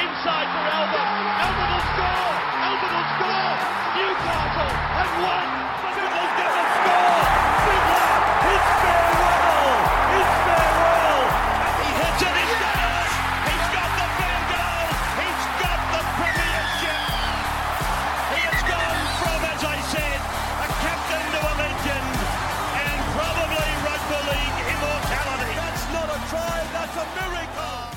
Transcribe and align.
Inside 0.00 0.48
for 0.48 0.64
Albert. 0.64 1.08
Albert 1.44 1.68
will 1.76 1.84
score. 1.92 2.32
Albert 2.56 2.92
will 2.96 3.08
score. 3.20 3.52
Newcastle 4.00 4.72
have 4.96 5.12
won. 5.20 5.48
Fiddler's 5.92 6.32
going 6.40 6.56
to 6.56 6.64
score. 6.72 7.20
Fiddler, 7.68 8.08
it's 8.48 8.89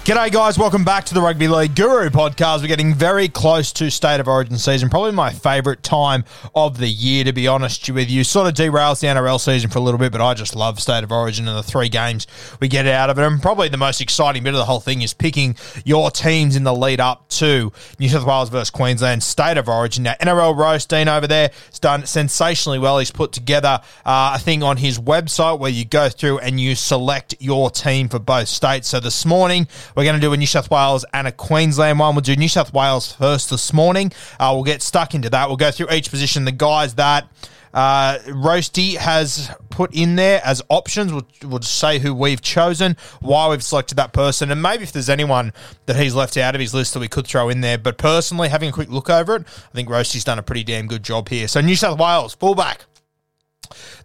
G'day, 0.03 0.33
guys. 0.33 0.59
Welcome 0.59 0.83
back 0.83 1.05
to 1.05 1.13
the 1.13 1.21
Rugby 1.21 1.47
League 1.47 1.75
Guru 1.75 2.09
podcast. 2.09 2.59
We're 2.59 2.67
getting 2.67 2.93
very 2.93 3.29
close 3.29 3.71
to 3.71 3.89
State 3.89 4.19
of 4.19 4.27
Origin 4.27 4.57
season. 4.57 4.89
Probably 4.89 5.13
my 5.13 5.31
favourite 5.31 5.81
time 5.81 6.25
of 6.53 6.77
the 6.77 6.89
year, 6.89 7.23
to 7.23 7.31
be 7.31 7.47
honest 7.47 7.89
with 7.89 8.09
you. 8.11 8.25
Sort 8.25 8.47
of 8.47 8.53
derails 8.53 8.99
the 8.99 9.07
NRL 9.07 9.39
season 9.39 9.69
for 9.69 9.79
a 9.79 9.81
little 9.81 9.97
bit, 9.97 10.11
but 10.11 10.19
I 10.19 10.33
just 10.33 10.57
love 10.57 10.81
State 10.81 11.05
of 11.05 11.11
Origin 11.13 11.47
and 11.47 11.57
the 11.57 11.63
three 11.63 11.87
games 11.87 12.27
we 12.59 12.67
get 12.67 12.85
out 12.85 13.09
of 13.09 13.17
it. 13.17 13.23
And 13.23 13.41
probably 13.41 13.69
the 13.69 13.77
most 13.77 14.01
exciting 14.01 14.43
bit 14.43 14.53
of 14.53 14.57
the 14.57 14.65
whole 14.65 14.81
thing 14.81 15.03
is 15.03 15.13
picking 15.13 15.55
your 15.85 16.11
teams 16.11 16.57
in 16.57 16.65
the 16.65 16.75
lead 16.75 16.99
up 16.99 17.29
to 17.29 17.71
New 17.97 18.09
South 18.09 18.25
Wales 18.25 18.49
versus 18.49 18.71
Queensland 18.71 19.23
State 19.23 19.57
of 19.57 19.69
Origin. 19.69 20.03
Now, 20.03 20.15
NRL 20.19 20.53
Roast 20.57 20.89
Dean 20.89 21.07
over 21.07 21.27
there 21.27 21.49
has 21.67 21.79
done 21.79 22.05
sensationally 22.05 22.77
well. 22.77 22.99
He's 22.99 23.09
put 23.09 23.31
together 23.31 23.79
uh, 24.05 24.33
a 24.35 24.39
thing 24.39 24.63
on 24.63 24.75
his 24.75 24.99
website 24.99 25.59
where 25.59 25.71
you 25.71 25.85
go 25.85 26.09
through 26.09 26.39
and 26.39 26.59
you 26.59 26.75
select 26.75 27.35
your 27.39 27.71
team 27.71 28.09
for 28.09 28.19
both 28.19 28.49
states. 28.49 28.89
So 28.89 28.99
this 28.99 29.25
morning, 29.25 29.65
we're 29.95 30.03
going 30.03 30.15
to 30.15 30.21
do 30.21 30.33
a 30.33 30.37
New 30.37 30.47
South 30.47 30.69
Wales 30.69 31.05
and 31.13 31.27
a 31.27 31.31
Queensland 31.31 31.99
one. 31.99 32.15
We'll 32.15 32.21
do 32.21 32.35
New 32.35 32.49
South 32.49 32.73
Wales 32.73 33.13
first 33.13 33.49
this 33.49 33.73
morning. 33.73 34.11
Uh, 34.39 34.51
we'll 34.53 34.63
get 34.63 34.81
stuck 34.81 35.13
into 35.13 35.29
that. 35.29 35.47
We'll 35.47 35.57
go 35.57 35.71
through 35.71 35.91
each 35.91 36.09
position. 36.09 36.45
The 36.45 36.51
guys 36.51 36.95
that 36.95 37.27
uh, 37.73 38.19
Roasty 38.27 38.95
has 38.97 39.49
put 39.69 39.93
in 39.95 40.15
there 40.15 40.41
as 40.45 40.61
options. 40.69 41.11
We'll, 41.11 41.27
we'll 41.43 41.59
just 41.59 41.77
say 41.77 41.99
who 41.99 42.13
we've 42.13 42.41
chosen, 42.41 42.95
why 43.19 43.49
we've 43.49 43.63
selected 43.63 43.95
that 43.95 44.13
person, 44.13 44.51
and 44.51 44.61
maybe 44.61 44.83
if 44.83 44.91
there's 44.91 45.09
anyone 45.09 45.53
that 45.87 45.95
he's 45.95 46.13
left 46.13 46.37
out 46.37 46.55
of 46.55 46.61
his 46.61 46.73
list 46.73 46.93
that 46.93 46.99
we 46.99 47.07
could 47.07 47.25
throw 47.25 47.49
in 47.49 47.61
there. 47.61 47.77
But 47.77 47.97
personally, 47.97 48.49
having 48.49 48.69
a 48.69 48.71
quick 48.71 48.89
look 48.89 49.09
over 49.09 49.37
it, 49.37 49.43
I 49.47 49.75
think 49.75 49.89
Roasty's 49.89 50.23
done 50.23 50.39
a 50.39 50.43
pretty 50.43 50.63
damn 50.63 50.87
good 50.87 51.03
job 51.03 51.29
here. 51.29 51.47
So 51.47 51.61
New 51.61 51.75
South 51.75 51.99
Wales, 51.99 52.35
fullback. 52.35 52.85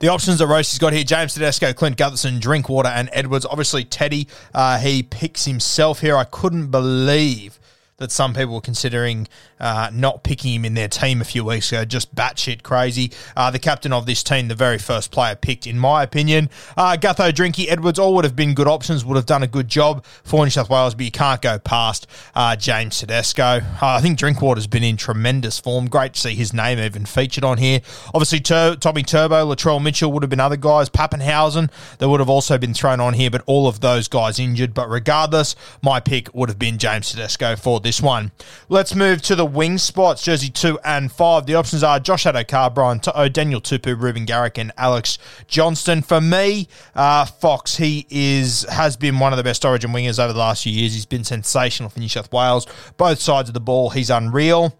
The 0.00 0.08
options 0.08 0.38
that 0.38 0.46
Roasty's 0.46 0.78
got 0.78 0.92
here 0.92 1.04
James 1.04 1.34
Tedesco, 1.34 1.72
Clint 1.72 1.96
Gutherson, 1.96 2.40
Drinkwater, 2.40 2.88
and 2.88 3.08
Edwards. 3.12 3.46
Obviously, 3.46 3.84
Teddy, 3.84 4.28
uh, 4.54 4.78
he 4.78 5.02
picks 5.02 5.44
himself 5.44 6.00
here. 6.00 6.16
I 6.16 6.24
couldn't 6.24 6.68
believe 6.68 7.58
that 7.98 8.12
some 8.12 8.32
people 8.32 8.54
were 8.54 8.60
considering 8.60 9.26
uh, 9.58 9.90
not 9.92 10.22
picking 10.22 10.54
him 10.54 10.64
in 10.64 10.74
their 10.74 10.86
team 10.86 11.20
a 11.20 11.24
few 11.24 11.44
weeks 11.44 11.72
ago. 11.72 11.84
Just 11.84 12.14
batshit 12.14 12.62
crazy. 12.62 13.10
Uh, 13.36 13.50
the 13.50 13.58
captain 13.58 13.92
of 13.92 14.06
this 14.06 14.22
team, 14.22 14.46
the 14.46 14.54
very 14.54 14.78
first 14.78 15.10
player 15.10 15.34
picked, 15.34 15.66
in 15.66 15.76
my 15.76 16.04
opinion. 16.04 16.48
Uh, 16.76 16.96
Gutho, 16.96 17.32
Drinky, 17.32 17.68
Edwards, 17.68 17.98
all 17.98 18.14
would 18.14 18.24
have 18.24 18.36
been 18.36 18.54
good 18.54 18.68
options, 18.68 19.04
would 19.04 19.16
have 19.16 19.26
done 19.26 19.42
a 19.42 19.48
good 19.48 19.66
job 19.66 20.04
for 20.22 20.44
New 20.44 20.50
South 20.50 20.70
Wales, 20.70 20.94
but 20.94 21.04
you 21.04 21.10
can't 21.10 21.42
go 21.42 21.58
past 21.58 22.06
uh, 22.36 22.54
James 22.54 23.00
Tedesco. 23.00 23.42
Uh, 23.42 23.62
I 23.82 24.00
think 24.00 24.16
Drinkwater's 24.16 24.68
been 24.68 24.84
in 24.84 24.96
tremendous 24.96 25.58
form. 25.58 25.88
Great 25.88 26.14
to 26.14 26.20
see 26.20 26.36
his 26.36 26.54
name 26.54 26.78
even 26.78 27.04
featured 27.04 27.42
on 27.42 27.58
here. 27.58 27.80
Obviously, 28.14 28.38
Tur- 28.38 28.76
Tommy 28.76 29.02
Turbo, 29.02 29.44
Latrell 29.44 29.82
Mitchell 29.82 30.12
would 30.12 30.22
have 30.22 30.30
been 30.30 30.38
other 30.38 30.56
guys. 30.56 30.88
Papenhuyzen, 30.88 31.68
they 31.98 32.06
would 32.06 32.20
have 32.20 32.30
also 32.30 32.58
been 32.58 32.74
thrown 32.74 33.00
on 33.00 33.14
here, 33.14 33.28
but 33.30 33.42
all 33.46 33.66
of 33.66 33.80
those 33.80 34.06
guys 34.06 34.38
injured. 34.38 34.72
But 34.72 34.88
regardless, 34.88 35.56
my 35.82 35.98
pick 35.98 36.32
would 36.32 36.48
have 36.48 36.60
been 36.60 36.78
James 36.78 37.10
Tedesco 37.10 37.56
for 37.56 37.80
this 37.80 37.87
one. 38.02 38.32
Let's 38.68 38.94
move 38.94 39.22
to 39.22 39.34
the 39.34 39.46
wing 39.46 39.78
spots, 39.78 40.22
jersey 40.22 40.50
two 40.50 40.78
and 40.84 41.10
five. 41.10 41.46
The 41.46 41.54
options 41.54 41.82
are 41.82 41.98
Josh 41.98 42.24
Addo-Carr, 42.24 42.70
Brian 42.70 43.00
To'o, 43.00 43.28
Daniel 43.28 43.60
Tupou, 43.60 44.00
Reuben 44.00 44.26
Garrick, 44.26 44.58
and 44.58 44.72
Alex 44.76 45.18
Johnston. 45.46 46.02
For 46.02 46.20
me, 46.20 46.68
uh, 46.94 47.24
Fox, 47.24 47.76
he 47.76 48.06
is 48.10 48.64
has 48.64 48.96
been 48.96 49.18
one 49.18 49.32
of 49.32 49.36
the 49.38 49.42
best 49.42 49.64
Origin 49.64 49.90
wingers 49.90 50.22
over 50.22 50.32
the 50.32 50.38
last 50.38 50.64
few 50.64 50.72
years. 50.72 50.92
He's 50.92 51.06
been 51.06 51.24
sensational 51.24 51.88
for 51.88 52.00
New 52.00 52.08
South 52.08 52.30
Wales. 52.32 52.66
Both 52.96 53.20
sides 53.20 53.48
of 53.48 53.54
the 53.54 53.60
ball, 53.60 53.90
he's 53.90 54.10
unreal. 54.10 54.78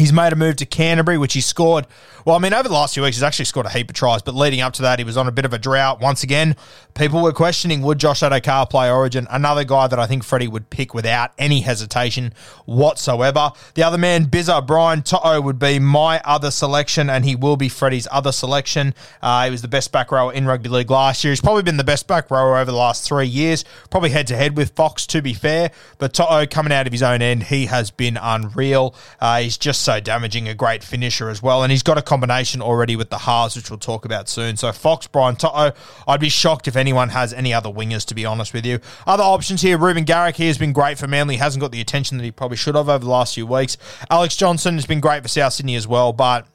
He's 0.00 0.14
made 0.14 0.32
a 0.32 0.36
move 0.36 0.56
to 0.56 0.66
Canterbury, 0.66 1.18
which 1.18 1.34
he 1.34 1.42
scored. 1.42 1.86
Well, 2.24 2.34
I 2.34 2.38
mean, 2.38 2.54
over 2.54 2.68
the 2.68 2.74
last 2.74 2.94
few 2.94 3.02
weeks, 3.02 3.16
he's 3.16 3.22
actually 3.22 3.44
scored 3.44 3.66
a 3.66 3.70
heap 3.70 3.90
of 3.90 3.94
tries, 3.94 4.22
but 4.22 4.34
leading 4.34 4.62
up 4.62 4.72
to 4.74 4.82
that, 4.82 4.98
he 4.98 5.04
was 5.04 5.16
on 5.16 5.26
a 5.26 5.32
bit 5.32 5.44
of 5.44 5.52
a 5.52 5.58
drought. 5.58 6.00
Once 6.00 6.22
again, 6.22 6.56
people 6.94 7.22
were 7.22 7.32
questioning 7.32 7.82
would 7.82 7.98
Josh 7.98 8.20
Addo-Carr 8.20 8.66
play 8.66 8.90
Origin? 8.90 9.26
Another 9.30 9.64
guy 9.64 9.86
that 9.88 9.98
I 9.98 10.06
think 10.06 10.24
Freddie 10.24 10.48
would 10.48 10.70
pick 10.70 10.94
without 10.94 11.32
any 11.38 11.60
hesitation 11.60 12.32
whatsoever. 12.64 13.52
The 13.74 13.82
other 13.82 13.98
man, 13.98 14.26
Bizza, 14.26 14.66
Brian 14.66 15.02
To'o, 15.02 15.40
would 15.40 15.58
be 15.58 15.78
my 15.78 16.20
other 16.24 16.50
selection, 16.50 17.10
and 17.10 17.24
he 17.24 17.36
will 17.36 17.56
be 17.56 17.68
Freddie's 17.68 18.08
other 18.10 18.32
selection. 18.32 18.94
Uh, 19.22 19.44
he 19.44 19.50
was 19.50 19.60
the 19.60 19.68
best 19.68 19.92
back 19.92 20.12
rower 20.12 20.32
in 20.32 20.46
rugby 20.46 20.68
league 20.68 20.90
last 20.90 21.24
year. 21.24 21.32
He's 21.32 21.40
probably 21.40 21.62
been 21.62 21.76
the 21.76 21.84
best 21.84 22.06
back 22.06 22.30
rower 22.30 22.56
over 22.56 22.70
the 22.70 22.76
last 22.76 23.06
three 23.06 23.26
years, 23.26 23.64
probably 23.90 24.10
head 24.10 24.26
to 24.28 24.36
head 24.36 24.56
with 24.56 24.70
Fox, 24.70 25.06
to 25.08 25.20
be 25.22 25.34
fair. 25.34 25.70
But 25.98 26.14
To'o, 26.14 26.46
coming 26.46 26.72
out 26.72 26.86
of 26.86 26.92
his 26.92 27.02
own 27.02 27.22
end, 27.22 27.44
he 27.44 27.66
has 27.66 27.90
been 27.90 28.18
unreal. 28.20 28.94
Uh, 29.20 29.40
he's 29.40 29.58
just 29.58 29.82
damaging, 29.98 30.46
a 30.46 30.54
great 30.54 30.84
finisher 30.84 31.28
as 31.28 31.42
well. 31.42 31.64
And 31.64 31.72
he's 31.72 31.82
got 31.82 31.98
a 31.98 32.02
combination 32.02 32.62
already 32.62 32.94
with 32.94 33.10
the 33.10 33.18
halves, 33.18 33.56
which 33.56 33.70
we'll 33.70 33.78
talk 33.78 34.04
about 34.04 34.28
soon. 34.28 34.56
So 34.56 34.70
Fox, 34.70 35.08
Brian 35.08 35.34
To'o, 35.34 35.72
I'd 36.06 36.20
be 36.20 36.28
shocked 36.28 36.68
if 36.68 36.76
anyone 36.76 37.08
has 37.08 37.32
any 37.32 37.52
other 37.52 37.70
wingers, 37.70 38.04
to 38.06 38.14
be 38.14 38.24
honest 38.24 38.54
with 38.54 38.64
you. 38.64 38.78
Other 39.06 39.24
options 39.24 39.62
here, 39.62 39.78
Reuben 39.78 40.04
Garrick, 40.04 40.36
he 40.36 40.46
has 40.46 40.58
been 40.58 40.72
great 40.72 40.98
for 40.98 41.08
Manly, 41.08 41.36
hasn't 41.36 41.60
got 41.60 41.72
the 41.72 41.80
attention 41.80 42.18
that 42.18 42.24
he 42.24 42.30
probably 42.30 42.56
should 42.58 42.74
have 42.74 42.88
over 42.88 43.04
the 43.04 43.10
last 43.10 43.34
few 43.34 43.46
weeks. 43.46 43.76
Alex 44.10 44.36
Johnston 44.36 44.74
has 44.74 44.86
been 44.86 45.00
great 45.00 45.22
for 45.22 45.28
South 45.28 45.54
Sydney 45.54 45.74
as 45.74 45.88
well, 45.88 46.12
but 46.12 46.46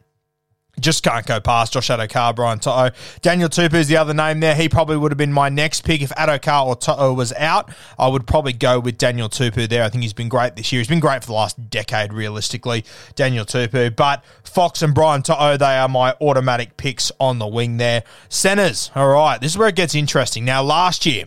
just 0.79 1.03
can't 1.03 1.25
go 1.25 1.39
past 1.39 1.73
Josh 1.73 1.89
Addo-Carr, 1.89 2.33
Brian 2.33 2.59
To'o. 2.59 2.91
Daniel 3.21 3.49
Tupou 3.49 3.75
is 3.75 3.87
the 3.87 3.97
other 3.97 4.13
name 4.13 4.39
there. 4.39 4.55
He 4.55 4.69
probably 4.69 4.97
would 4.97 5.11
have 5.11 5.17
been 5.17 5.31
my 5.31 5.49
next 5.49 5.81
pick. 5.81 6.01
If 6.01 6.09
Addo-Carr 6.11 6.67
or 6.67 6.75
To'o 6.75 7.13
was 7.13 7.33
out, 7.33 7.72
I 7.97 8.07
would 8.07 8.27
probably 8.27 8.53
go 8.53 8.79
with 8.79 8.97
Daniel 8.97 9.29
Tupou 9.29 9.67
there. 9.69 9.83
I 9.83 9.89
think 9.89 10.03
he's 10.03 10.13
been 10.13 10.29
great 10.29 10.55
this 10.55 10.72
year. 10.72 10.79
He's 10.79 10.87
been 10.87 10.99
great 10.99 11.22
for 11.22 11.27
the 11.27 11.33
last 11.33 11.69
decade, 11.69 12.13
realistically, 12.13 12.85
Daniel 13.16 13.45
Tupou. 13.45 13.95
But 13.95 14.23
Fox 14.43 14.81
and 14.81 14.93
Brian 14.93 15.22
To'o, 15.22 15.57
they 15.57 15.77
are 15.77 15.87
my 15.87 16.16
automatic 16.22 16.78
picks 16.78 17.11
on 17.19 17.39
the 17.39 17.47
wing 17.47 17.78
there. 17.78 18.03
Centers, 18.29 18.91
all 18.95 19.09
right, 19.09 19.39
this 19.39 19.53
is 19.53 19.57
where 19.57 19.69
it 19.69 19.75
gets 19.75 19.95
interesting. 19.95 20.45
Now, 20.45 20.61
last 20.63 21.05
year, 21.05 21.25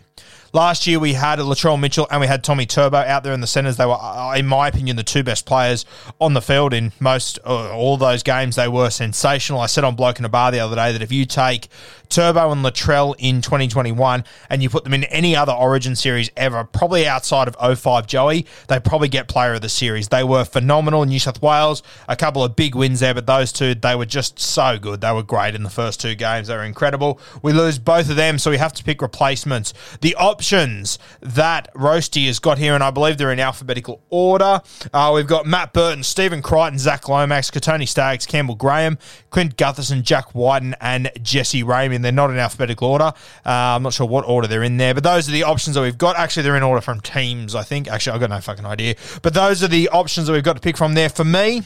Last 0.53 0.87
year 0.87 0.99
we 0.99 1.13
had 1.13 1.39
Latrell 1.39 1.79
Mitchell 1.79 2.07
and 2.11 2.21
we 2.21 2.27
had 2.27 2.43
Tommy 2.43 2.65
Turbo 2.65 2.99
out 2.99 3.23
there 3.23 3.33
in 3.33 3.41
the 3.41 3.47
centres. 3.47 3.77
They 3.77 3.87
were, 3.87 3.99
uh, 4.01 4.35
in 4.35 4.47
my 4.47 4.69
opinion, 4.69 4.97
the 4.97 5.03
two 5.03 5.23
best 5.23 5.45
players 5.45 5.85
on 6.21 6.35
the 6.35 6.41
field 6.41 6.73
in 6.73 6.93
most 7.01 7.39
uh, 7.45 7.71
all 7.75 7.97
those 7.97 8.23
games. 8.23 8.57
They 8.57 8.69
were 8.69 8.91
sensational. 8.91 9.61
I 9.61 9.67
said 9.67 9.85
on 9.85 9.95
Bloke 9.95 10.19
in 10.19 10.25
a 10.25 10.29
Bar 10.29 10.51
the 10.53 10.61
other 10.61 10.77
day 10.77 10.93
that 10.93 11.03
if 11.03 11.13
you 11.13 11.27
take 11.27 11.69
Turbo 12.09 12.51
and 12.51 12.65
Latrell 12.65 13.15
in 13.19 13.41
2021 13.43 14.25
and 14.51 14.63
you 14.63 14.69
put 14.69 14.85
them 14.85 14.95
in 14.95 15.05
any 15.05 15.37
other 15.37 15.53
Origin 15.53 15.97
series 15.97 16.31
ever, 16.37 16.65
probably 16.65 17.07
outside 17.07 17.49
of 17.49 17.79
05 17.79 18.07
Joey, 18.07 18.47
they 18.69 18.81
probably 18.81 19.09
get 19.09 19.29
player 19.29 19.55
of 19.55 19.61
the 19.61 19.69
series. 19.69 20.09
They 20.09 20.25
were 20.25 20.45
phenomenal. 20.45 21.05
New 21.05 21.19
South 21.19 21.43
Wales, 21.43 21.83
a 22.09 22.17
couple 22.17 22.43
of 22.43 22.57
big 22.57 22.75
wins 22.75 23.01
there, 23.01 23.15
but 23.15 23.27
those 23.27 23.53
two, 23.53 23.75
they 23.75 23.95
were 23.95 24.07
just 24.07 24.39
so 24.39 24.79
good. 24.79 25.01
They 25.01 25.13
were 25.13 25.23
great 25.23 25.55
in 25.55 25.63
the 25.63 25.71
first 25.71 26.01
two 26.01 26.15
games. 26.15 26.49
They 26.49 26.57
were 26.57 26.65
incredible. 26.65 27.21
We 27.43 27.53
lose 27.53 27.79
both 27.79 28.11
of 28.11 28.17
them, 28.17 28.39
so 28.39 28.51
we 28.51 28.59
have 28.59 28.73
to 28.75 28.85
pick 28.85 29.03
replacements. 29.03 29.75
The 30.01 30.15
options 30.17 30.99
that 31.21 31.73
Roasty 31.75 32.27
has 32.27 32.39
got 32.39 32.59
here, 32.59 32.75
and 32.75 32.83
I 32.83 32.91
believe 32.91 33.19
they're 33.19 33.33
in 33.33 33.41
alphabetical 33.41 34.03
order. 34.11 34.61
Uh, 34.93 35.13
we've 35.15 35.27
got 35.27 35.47
Matt 35.47 35.73
Burton, 35.73 36.03
Stephen 36.03 36.43
Crichton, 36.43 36.79
Zac 36.79 37.09
Lomax, 37.09 37.51
Kotoni 37.51 37.87
Staggs, 37.87 38.27
Campbell 38.27 38.55
Graham, 38.55 38.99
Clint 39.31 39.57
Gutherson, 39.57 40.03
Jack 40.03 40.35
Wighton, 40.35 40.75
and 40.81 41.11
Jesse 41.23 41.63
Ramien. 41.99 42.03
They're 42.03 42.13
not 42.13 42.31
in 42.31 42.39
alphabetical 42.39 42.89
order. 42.89 43.13
Uh, 43.45 43.51
I'm 43.51 43.83
not 43.83 43.93
sure 43.93 44.07
what 44.07 44.27
order 44.27 44.47
they're 44.47 44.63
in 44.63 44.77
there, 44.77 44.95
but 44.95 45.03
those 45.03 45.29
are 45.29 45.33
the 45.33 45.43
options 45.45 45.75
that 45.75 45.83
we've 45.83 45.99
got. 45.99 46.17
Actually, 46.17 46.45
they're 46.45 46.57
in 46.57 46.63
order 46.63 46.81
from 46.81 47.01
teams, 47.01 47.55
I 47.55 47.63
think. 47.63 47.89
Actually, 47.89 48.15
I've 48.15 48.21
got 48.21 48.31
no 48.31 48.41
fucking 48.41 48.67
idea. 48.67 48.95
But 49.23 49.35
those 49.35 49.63
are 49.63 49.69
the 49.69 49.89
options 49.91 50.27
that 50.27 50.33
we've 50.33 50.43
got 50.43 50.55
to 50.55 50.61
pick 50.61 50.77
from 50.77 50.95
there. 50.95 51.09
For 51.09 51.25
me, 51.25 51.63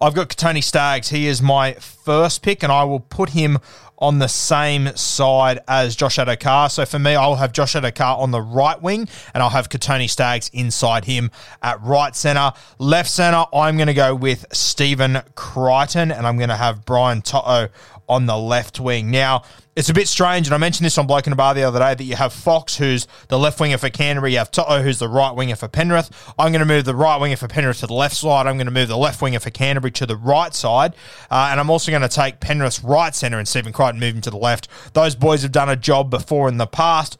I've 0.00 0.14
got 0.14 0.30
Tony 0.30 0.60
Staggs. 0.60 1.10
He 1.10 1.26
is 1.26 1.42
my 1.42 1.74
first 1.74 2.42
pick, 2.42 2.62
and 2.62 2.72
I 2.72 2.84
will 2.84 3.00
put 3.00 3.30
him 3.30 3.58
on 3.98 4.18
the 4.18 4.28
same 4.28 4.88
side 4.96 5.60
as 5.68 5.94
Josh 5.94 6.16
Addo-Carr. 6.16 6.70
So 6.70 6.86
for 6.86 6.98
me, 6.98 7.14
I'll 7.14 7.34
have 7.34 7.52
Josh 7.52 7.74
Addo-Carr 7.74 8.16
on 8.16 8.30
the 8.30 8.40
right 8.40 8.80
wing, 8.80 9.06
and 9.34 9.42
I'll 9.42 9.50
have 9.50 9.68
Kotoni 9.68 10.08
Staggs 10.08 10.48
inside 10.54 11.04
him 11.04 11.30
at 11.62 11.78
right 11.82 12.16
centre. 12.16 12.52
Left 12.78 13.10
centre, 13.10 13.44
I'm 13.52 13.76
going 13.76 13.88
to 13.88 13.94
go 13.94 14.14
with 14.14 14.46
Stephen 14.52 15.20
Crichton, 15.34 16.10
and 16.10 16.26
I'm 16.26 16.38
going 16.38 16.48
to 16.48 16.56
have 16.56 16.86
Brian 16.86 17.20
To'o 17.20 17.68
on 18.10 18.26
the 18.26 18.36
left 18.36 18.80
wing. 18.80 19.10
Now, 19.10 19.44
it's 19.76 19.88
a 19.88 19.94
bit 19.94 20.08
strange, 20.08 20.48
and 20.48 20.54
I 20.54 20.58
mentioned 20.58 20.84
this 20.84 20.98
on 20.98 21.06
Bloke 21.06 21.28
in 21.28 21.32
a 21.32 21.36
Bar 21.36 21.54
the 21.54 21.62
other 21.62 21.78
day, 21.78 21.94
that 21.94 22.04
you 22.04 22.16
have 22.16 22.32
Fox, 22.32 22.76
who's 22.76 23.06
the 23.28 23.38
left 23.38 23.60
winger 23.60 23.78
for 23.78 23.88
Canterbury, 23.88 24.32
you 24.32 24.38
have 24.38 24.50
To'o, 24.50 24.82
who's 24.82 24.98
the 24.98 25.08
right 25.08 25.34
winger 25.34 25.54
for 25.54 25.68
Penrith. 25.68 26.10
I'm 26.38 26.50
going 26.50 26.58
to 26.58 26.66
move 26.66 26.84
the 26.84 26.94
right 26.94 27.20
winger 27.20 27.36
for 27.36 27.46
Penrith 27.46 27.78
to 27.80 27.86
the 27.86 27.94
left 27.94 28.16
side. 28.16 28.48
I'm 28.48 28.56
going 28.56 28.66
to 28.66 28.72
move 28.72 28.88
the 28.88 28.98
left 28.98 29.22
winger 29.22 29.38
for 29.38 29.50
Canterbury 29.50 29.92
to 29.92 30.06
the 30.06 30.16
right 30.16 30.52
side. 30.52 30.94
Uh, 31.30 31.48
and 31.50 31.60
I'm 31.60 31.70
also 31.70 31.92
going 31.92 32.02
to 32.02 32.08
take 32.08 32.40
Penrith's 32.40 32.82
right 32.82 33.14
centre 33.14 33.38
and 33.38 33.46
Stephen 33.46 33.72
Crichton 33.72 34.00
moving 34.00 34.20
to 34.22 34.30
the 34.30 34.36
left. 34.36 34.68
Those 34.92 35.14
boys 35.14 35.42
have 35.42 35.52
done 35.52 35.68
a 35.68 35.76
job 35.76 36.10
before 36.10 36.48
in 36.48 36.56
the 36.56 36.66
past 36.66 37.16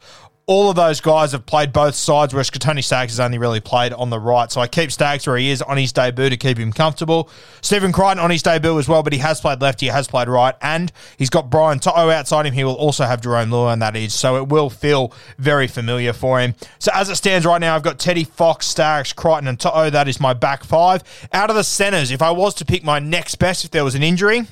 all 0.51 0.69
of 0.69 0.75
those 0.75 0.99
guys 0.99 1.31
have 1.31 1.45
played 1.45 1.71
both 1.71 1.95
sides, 1.95 2.33
whereas 2.33 2.49
Tony 2.49 2.81
Staggs 2.81 3.13
has 3.13 3.21
only 3.21 3.37
really 3.37 3.61
played 3.61 3.93
on 3.93 4.09
the 4.09 4.19
right. 4.19 4.51
So 4.51 4.59
I 4.59 4.67
keep 4.67 4.91
Staggs 4.91 5.25
where 5.25 5.37
he 5.37 5.49
is 5.49 5.61
on 5.61 5.77
his 5.77 5.93
debut 5.93 6.29
to 6.29 6.35
keep 6.35 6.57
him 6.57 6.73
comfortable. 6.73 7.29
Stephen 7.61 7.93
Crichton 7.93 8.19
on 8.19 8.31
his 8.31 8.43
debut 8.43 8.77
as 8.77 8.85
well, 8.85 9.01
but 9.01 9.13
he 9.13 9.19
has 9.19 9.39
played 9.39 9.61
left, 9.61 9.79
he 9.79 9.87
has 9.87 10.09
played 10.09 10.27
right, 10.27 10.53
and 10.61 10.91
he's 11.17 11.29
got 11.29 11.49
Brian 11.49 11.79
To'o 11.79 12.09
outside 12.09 12.45
him. 12.45 12.53
He 12.53 12.65
will 12.65 12.75
also 12.75 13.05
have 13.05 13.21
Jarome 13.21 13.53
on 13.53 13.79
that 13.79 13.95
edge, 13.95 14.11
So 14.11 14.35
it 14.35 14.49
will 14.49 14.69
feel 14.69 15.13
very 15.37 15.67
familiar 15.67 16.11
for 16.11 16.41
him. 16.41 16.55
So 16.79 16.91
as 16.93 17.09
it 17.09 17.15
stands 17.15 17.45
right 17.45 17.61
now, 17.61 17.73
I've 17.73 17.83
got 17.83 17.97
Teddy, 17.97 18.25
Fox, 18.25 18.67
Staggs, 18.67 19.13
Crichton, 19.13 19.47
and 19.47 19.57
To'o. 19.57 19.89
That 19.89 20.09
is 20.09 20.19
my 20.19 20.33
back 20.33 20.65
five. 20.65 21.01
Out 21.31 21.49
of 21.49 21.55
the 21.55 21.63
centres, 21.63 22.11
if 22.11 22.21
I 22.21 22.31
was 22.31 22.53
to 22.55 22.65
pick 22.65 22.83
my 22.83 22.99
next 22.99 23.35
best 23.35 23.63
if 23.63 23.71
there 23.71 23.85
was 23.85 23.95
an 23.95 24.03
injury, 24.03 24.47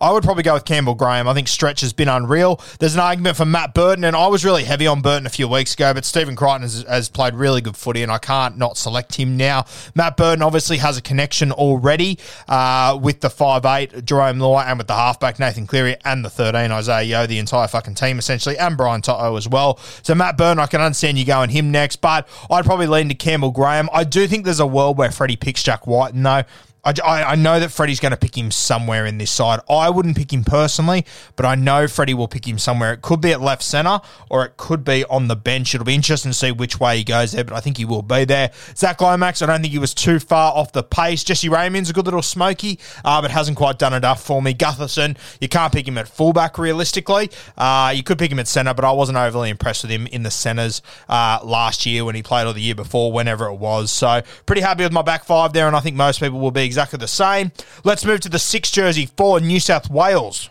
I 0.00 0.12
would 0.12 0.22
probably 0.22 0.42
go 0.42 0.54
with 0.54 0.64
Campbell 0.64 0.94
Graham. 0.94 1.28
I 1.28 1.34
think 1.34 1.48
Stretch 1.48 1.80
has 1.80 1.92
been 1.92 2.08
unreal. 2.08 2.60
There's 2.78 2.94
an 2.94 3.00
argument 3.00 3.36
for 3.36 3.44
Matt 3.44 3.74
Burton, 3.74 4.04
and 4.04 4.14
I 4.14 4.26
was 4.26 4.44
really 4.44 4.64
heavy 4.64 4.86
on 4.86 5.00
Burton 5.02 5.26
a 5.26 5.30
few 5.30 5.48
weeks 5.48 5.74
ago, 5.74 5.94
but 5.94 6.04
Stephen 6.04 6.36
Crichton 6.36 6.62
has, 6.62 6.84
has 6.88 7.08
played 7.08 7.34
really 7.34 7.60
good 7.60 7.76
footy, 7.76 8.02
and 8.02 8.12
I 8.12 8.18
can't 8.18 8.58
not 8.58 8.76
select 8.76 9.14
him 9.14 9.36
now. 9.36 9.64
Matt 9.94 10.16
Burton 10.16 10.42
obviously 10.42 10.78
has 10.78 10.98
a 10.98 11.02
connection 11.02 11.52
already 11.52 12.18
uh, 12.48 12.98
with 13.00 13.20
the 13.20 13.30
five 13.30 13.64
eight 13.64 13.92
Jarome 13.92 14.38
Luai 14.38 14.66
and 14.66 14.78
with 14.78 14.86
the 14.86 14.94
halfback 14.94 15.38
Nathan 15.38 15.66
Cleary 15.66 15.96
and 16.04 16.24
the 16.24 16.30
13 16.30 16.70
Isaah 16.70 17.02
Yeo, 17.02 17.26
the 17.26 17.38
entire 17.38 17.68
fucking 17.68 17.94
team 17.94 18.18
essentially, 18.18 18.58
and 18.58 18.76
Brian 18.76 19.00
To'o 19.00 19.36
as 19.36 19.48
well. 19.48 19.78
So 20.02 20.14
Matt 20.14 20.36
Burton, 20.36 20.58
I 20.58 20.66
can 20.66 20.80
understand 20.80 21.18
you 21.18 21.24
going 21.24 21.50
him 21.50 21.70
next, 21.70 21.96
but 21.96 22.28
I'd 22.50 22.64
probably 22.64 22.86
lean 22.86 23.08
to 23.08 23.14
Campbell 23.14 23.50
Graham. 23.50 23.88
I 23.92 24.04
do 24.04 24.26
think 24.26 24.44
there's 24.44 24.60
a 24.60 24.66
world 24.66 24.98
where 24.98 25.10
Freddie 25.10 25.36
picks 25.36 25.62
Jack 25.62 25.86
Wighton, 25.86 26.22
though. 26.22 26.42
I, 26.84 26.92
I, 27.32 27.34
know 27.34 27.60
that 27.60 27.70
Freddie's 27.70 28.00
going 28.00 28.10
to 28.10 28.16
pick 28.16 28.36
him 28.36 28.50
somewhere 28.50 29.06
in 29.06 29.16
this 29.18 29.30
side. 29.30 29.60
I 29.70 29.88
wouldn't 29.88 30.16
pick 30.16 30.32
him 30.32 30.44
personally, 30.44 31.06
but 31.34 31.46
I 31.46 31.54
know 31.54 31.88
Freddie 31.88 32.14
will 32.14 32.28
pick 32.28 32.46
him 32.46 32.58
somewhere. 32.58 32.92
It 32.92 33.00
could 33.00 33.20
be 33.20 33.32
at 33.32 33.40
left 33.40 33.62
centre 33.62 34.00
or 34.28 34.44
it 34.44 34.56
could 34.58 34.84
be 34.84 35.04
on 35.06 35.28
the 35.28 35.36
bench. 35.36 35.74
It'll 35.74 35.86
be 35.86 35.94
interesting 35.94 36.30
to 36.30 36.36
see 36.36 36.52
which 36.52 36.78
way 36.78 36.98
he 36.98 37.04
goes 37.04 37.32
there, 37.32 37.44
but 37.44 37.54
I 37.54 37.60
think 37.60 37.78
he 37.78 37.86
will 37.86 38.02
be 38.02 38.24
there. 38.24 38.50
Zac 38.76 39.00
Lomax, 39.00 39.40
I 39.40 39.46
don't 39.46 39.62
think 39.62 39.72
he 39.72 39.78
was 39.78 39.94
too 39.94 40.18
far 40.18 40.52
off 40.52 40.72
the 40.72 40.82
pace. 40.82 41.24
Jesse 41.24 41.48
Ramien's 41.48 41.88
a 41.88 41.94
good 41.94 42.04
little 42.04 42.22
smoky, 42.22 42.78
uh, 43.04 43.22
but 43.22 43.30
hasn't 43.30 43.56
quite 43.56 43.78
done 43.78 43.94
enough 43.94 44.22
for 44.22 44.42
me. 44.42 44.52
Gutherson, 44.52 45.16
you 45.40 45.48
can't 45.48 45.72
pick 45.72 45.88
him 45.88 45.96
at 45.96 46.08
fullback 46.08 46.58
realistically. 46.58 47.30
Uh, 47.56 47.92
you 47.94 48.02
could 48.02 48.18
pick 48.18 48.30
him 48.30 48.38
at 48.38 48.48
centre, 48.48 48.74
but 48.74 48.84
I 48.84 48.92
wasn't 48.92 49.16
overly 49.16 49.48
impressed 49.48 49.84
with 49.84 49.90
him 49.90 50.06
in 50.08 50.22
the 50.22 50.30
centres 50.30 50.82
uh, 51.08 51.38
last 51.42 51.86
year 51.86 52.04
when 52.04 52.14
he 52.14 52.22
played 52.22 52.46
or 52.46 52.52
the 52.52 52.60
year 52.60 52.74
before, 52.74 53.10
whenever 53.10 53.46
it 53.46 53.54
was. 53.54 53.90
So 53.90 54.20
pretty 54.44 54.60
happy 54.60 54.82
with 54.82 54.92
my 54.92 55.02
back 55.02 55.24
five 55.24 55.54
there, 55.54 55.66
and 55.66 55.74
I 55.74 55.80
think 55.80 55.96
most 55.96 56.20
people 56.20 56.40
will 56.40 56.50
be 56.50 56.73
exactly 56.74 56.98
the 56.98 57.06
same. 57.06 57.52
Let's 57.84 58.04
move 58.04 58.20
to 58.20 58.28
the 58.28 58.38
six 58.40 58.70
jersey 58.70 59.08
for 59.16 59.38
New 59.38 59.60
South 59.60 59.88
Wales. 59.88 60.50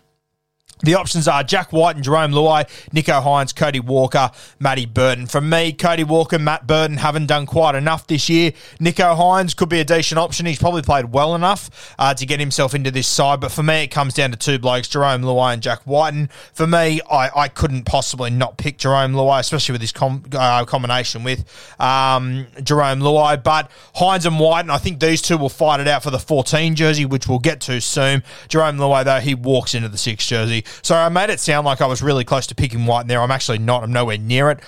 The 0.82 0.96
options 0.96 1.30
are 1.30 1.44
Jack 1.44 1.72
White 1.72 1.96
and 1.96 2.04
Jarome 2.04 2.34
Luai, 2.34 2.68
Nicho 2.92 3.24
Hynes, 3.24 3.56
Cody 3.56 3.80
Walker, 3.80 4.32
Matty 4.60 4.86
Burton. 4.86 5.28
From 5.28 5.50
me, 5.50 5.72
Cody 5.72 6.04
Walker, 6.04 6.38
Matt 6.38 6.68
Burton 6.68 6.98
haven't 6.98 7.28
done 7.28 7.46
quite 7.46 7.76
enough 7.76 8.06
this 8.08 8.28
year. 8.28 8.52
Nicho 8.82 9.16
Hynes 9.16 9.56
could 9.56 9.70
be 9.70 9.80
a 9.80 9.86
decent 9.86 10.20
option. 10.20 10.46
He's 10.46 10.60
probably 10.60 10.82
played 10.82 11.14
well 11.14 11.36
enough 11.36 11.94
uh, 11.98 12.14
to 12.16 12.26
get 12.26 12.42
himself 12.42 12.76
into 12.76 12.92
this 12.92 13.08
side. 13.08 13.40
But 13.40 13.54
for 13.54 13.64
me, 13.64 13.84
it 13.84 13.88
comes 13.92 14.14
down 14.14 14.32
to 14.32 14.38
two 14.38 14.60
blokes, 14.60 14.90
Jarome 14.90 15.24
Luai 15.24 15.54
and 15.54 15.62
Jack 15.62 15.88
Wighton. 15.88 16.28
For 16.52 16.68
me, 16.68 17.00
I, 17.10 17.30
I 17.34 17.48
couldn't 17.48 17.84
possibly 17.84 18.30
not 18.30 18.58
pick 18.58 18.78
Jarome 18.78 19.14
Luai, 19.14 19.40
especially 19.40 19.74
with 19.74 19.82
his 19.82 19.94
com- 19.94 20.26
uh, 20.34 20.66
combination 20.66 21.24
with 21.24 21.40
um, 21.80 22.46
Jarome 22.58 23.02
Luai. 23.02 23.42
But 23.42 23.72
Hynes 23.96 24.26
and 24.26 24.38
Wighton, 24.38 24.70
I 24.70 24.80
think 24.80 25.00
these 25.00 25.22
two 25.22 25.38
will 25.38 25.48
fight 25.48 25.80
it 25.80 25.88
out 25.88 26.04
for 26.04 26.12
the 26.12 26.20
14 26.20 26.76
jersey, 26.76 27.06
which 27.06 27.26
we'll 27.26 27.40
get 27.40 27.62
to 27.62 27.80
soon. 27.80 28.22
Jarome 28.50 28.78
Luai, 28.78 29.06
though, 29.06 29.22
he 29.22 29.34
walks 29.34 29.74
into 29.74 29.88
the 29.88 29.98
6 29.98 30.28
jersey. 30.28 30.66
So 30.82 30.96
I 30.96 31.10
made 31.10 31.30
it 31.30 31.40
sound 31.40 31.66
like 31.66 31.82
I 31.82 31.86
was 31.86 32.02
really 32.02 32.24
close 32.24 32.48
to 32.48 32.56
picking 32.56 32.86
Wighton 32.86 33.08
there. 33.08 33.22
I'm 33.22 33.32
actually 33.32 33.60
not. 33.60 33.84
I'm 33.84 33.94
nowhere 33.94 34.18
near 34.18 34.50
it. 34.50 34.60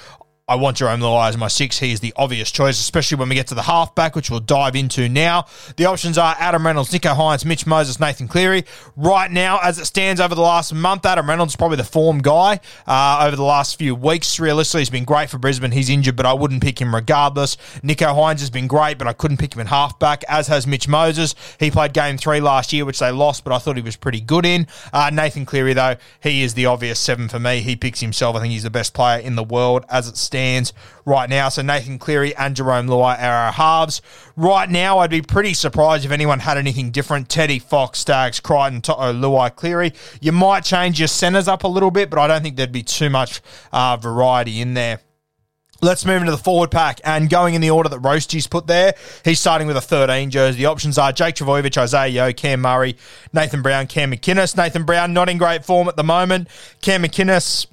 I 0.47 0.53
want 0.57 0.77
Jarome 0.77 0.99
Luai 0.99 1.29
as 1.29 1.37
my 1.37 1.47
six. 1.47 1.79
He 1.79 1.91
is 1.91 2.01
the 2.01 2.13
obvious 2.15 2.51
choice, 2.51 2.79
especially 2.79 3.17
when 3.17 3.29
we 3.29 3.33
get 3.33 3.47
to 3.47 3.55
the 3.55 3.63
halfback, 3.63 4.15
which 4.15 4.29
we'll 4.29 4.39
dive 4.39 4.75
into 4.75 5.09
now. 5.09 5.47
The 5.75 5.85
options 5.85 6.19
are 6.19 6.35
Adam 6.37 6.63
Reynolds, 6.63 6.91
Nicho 6.91 7.15
Hynes, 7.15 7.43
Mitch 7.43 7.65
Moses, 7.65 7.99
Nathan 7.99 8.27
Cleary. 8.27 8.63
Right 8.95 9.31
now, 9.31 9.57
as 9.63 9.79
it 9.79 9.85
stands 9.85 10.21
over 10.21 10.35
the 10.35 10.41
last 10.41 10.71
month, 10.71 11.03
Adam 11.03 11.27
Reynolds 11.27 11.53
is 11.53 11.55
probably 11.55 11.77
the 11.77 11.83
form 11.83 12.19
guy 12.19 12.59
uh, 12.85 13.25
over 13.25 13.35
the 13.35 13.41
last 13.41 13.79
few 13.79 13.95
weeks. 13.95 14.39
Realistically, 14.39 14.81
he's 14.81 14.91
been 14.91 15.03
great 15.03 15.31
for 15.31 15.39
Brisbane. 15.39 15.71
He's 15.71 15.89
injured, 15.89 16.15
but 16.15 16.27
I 16.27 16.33
wouldn't 16.33 16.61
pick 16.61 16.79
him 16.79 16.93
regardless. 16.93 17.55
Nicho 17.81 18.13
Hynes 18.13 18.41
has 18.41 18.51
been 18.51 18.67
great, 18.67 18.99
but 18.99 19.07
I 19.07 19.13
couldn't 19.13 19.37
pick 19.37 19.55
him 19.55 19.61
in 19.61 19.67
halfback, 19.67 20.23
as 20.29 20.45
has 20.45 20.67
Mitch 20.67 20.87
Moses. 20.87 21.33
He 21.59 21.71
played 21.71 21.93
game 21.93 22.19
three 22.19 22.39
last 22.39 22.71
year, 22.71 22.85
which 22.85 22.99
they 22.99 23.09
lost, 23.09 23.43
but 23.45 23.51
I 23.51 23.57
thought 23.57 23.77
he 23.77 23.81
was 23.81 23.95
pretty 23.95 24.21
good 24.21 24.45
in. 24.45 24.67
Uh, 24.93 25.09
Nathan 25.11 25.43
Cleary, 25.43 25.73
though, 25.73 25.95
he 26.21 26.43
is 26.43 26.53
the 26.53 26.67
obvious 26.67 26.99
seven 26.99 27.29
for 27.29 27.39
me. 27.39 27.61
He 27.61 27.75
picks 27.75 28.01
himself. 28.01 28.35
I 28.35 28.41
think 28.41 28.51
he's 28.51 28.61
the 28.61 28.69
best 28.69 28.93
player 28.93 29.17
in 29.19 29.33
the 29.33 29.43
world 29.43 29.85
as 29.89 30.07
it 30.07 30.15
stands 30.17 30.34
right 31.05 31.29
now. 31.29 31.49
So 31.49 31.61
Nathan 31.61 31.99
Cleary 31.99 32.35
and 32.35 32.55
Jarome 32.55 32.87
Luai 32.87 33.21
are 33.21 33.45
our 33.45 33.51
halves. 33.51 34.01
Right 34.35 34.69
now, 34.69 34.99
I'd 34.99 35.09
be 35.09 35.21
pretty 35.21 35.53
surprised 35.53 36.05
if 36.05 36.11
anyone 36.11 36.39
had 36.39 36.57
anything 36.57 36.91
different. 36.91 37.29
Teddy, 37.29 37.59
Fox, 37.59 37.99
Staggs, 37.99 38.39
Crichton, 38.39 38.81
To'o, 38.81 39.13
Luai, 39.13 39.55
Cleary. 39.55 39.93
You 40.21 40.31
might 40.31 40.63
change 40.63 40.99
your 40.99 41.07
centres 41.07 41.47
up 41.47 41.63
a 41.63 41.67
little 41.67 41.91
bit, 41.91 42.09
but 42.09 42.19
I 42.19 42.27
don't 42.27 42.41
think 42.41 42.55
there'd 42.55 42.71
be 42.71 42.83
too 42.83 43.09
much 43.09 43.41
uh, 43.71 43.97
variety 43.97 44.61
in 44.61 44.73
there. 44.73 44.99
Let's 45.81 46.05
move 46.05 46.21
into 46.21 46.31
the 46.31 46.37
forward 46.37 46.71
pack 46.71 47.01
and 47.03 47.29
going 47.29 47.53
in 47.53 47.61
the 47.61 47.69
order 47.69 47.89
that 47.89 47.99
Roasty's 47.99 48.47
put 48.47 48.65
there. 48.65 48.95
He's 49.25 49.39
starting 49.39 49.67
with 49.67 49.75
a 49.75 49.81
13 49.81 50.31
jersey. 50.31 50.59
The 50.59 50.65
options 50.67 50.97
are 50.97 51.11
Jake 51.11 51.35
Trbojevic, 51.35 51.77
Isaah 51.77 52.07
Yeo, 52.07 52.31
Cam 52.31 52.61
Murray, 52.61 52.95
Nathan 53.33 53.61
Brown, 53.61 53.87
Cam 53.87 54.11
McInnes. 54.11 54.55
Nathan 54.55 54.83
Brown 54.83 55.13
not 55.13 55.27
in 55.27 55.37
great 55.37 55.65
form 55.65 55.89
at 55.89 55.97
the 55.97 56.03
moment. 56.03 56.47
Cam 56.81 57.03
McInnes 57.03 57.67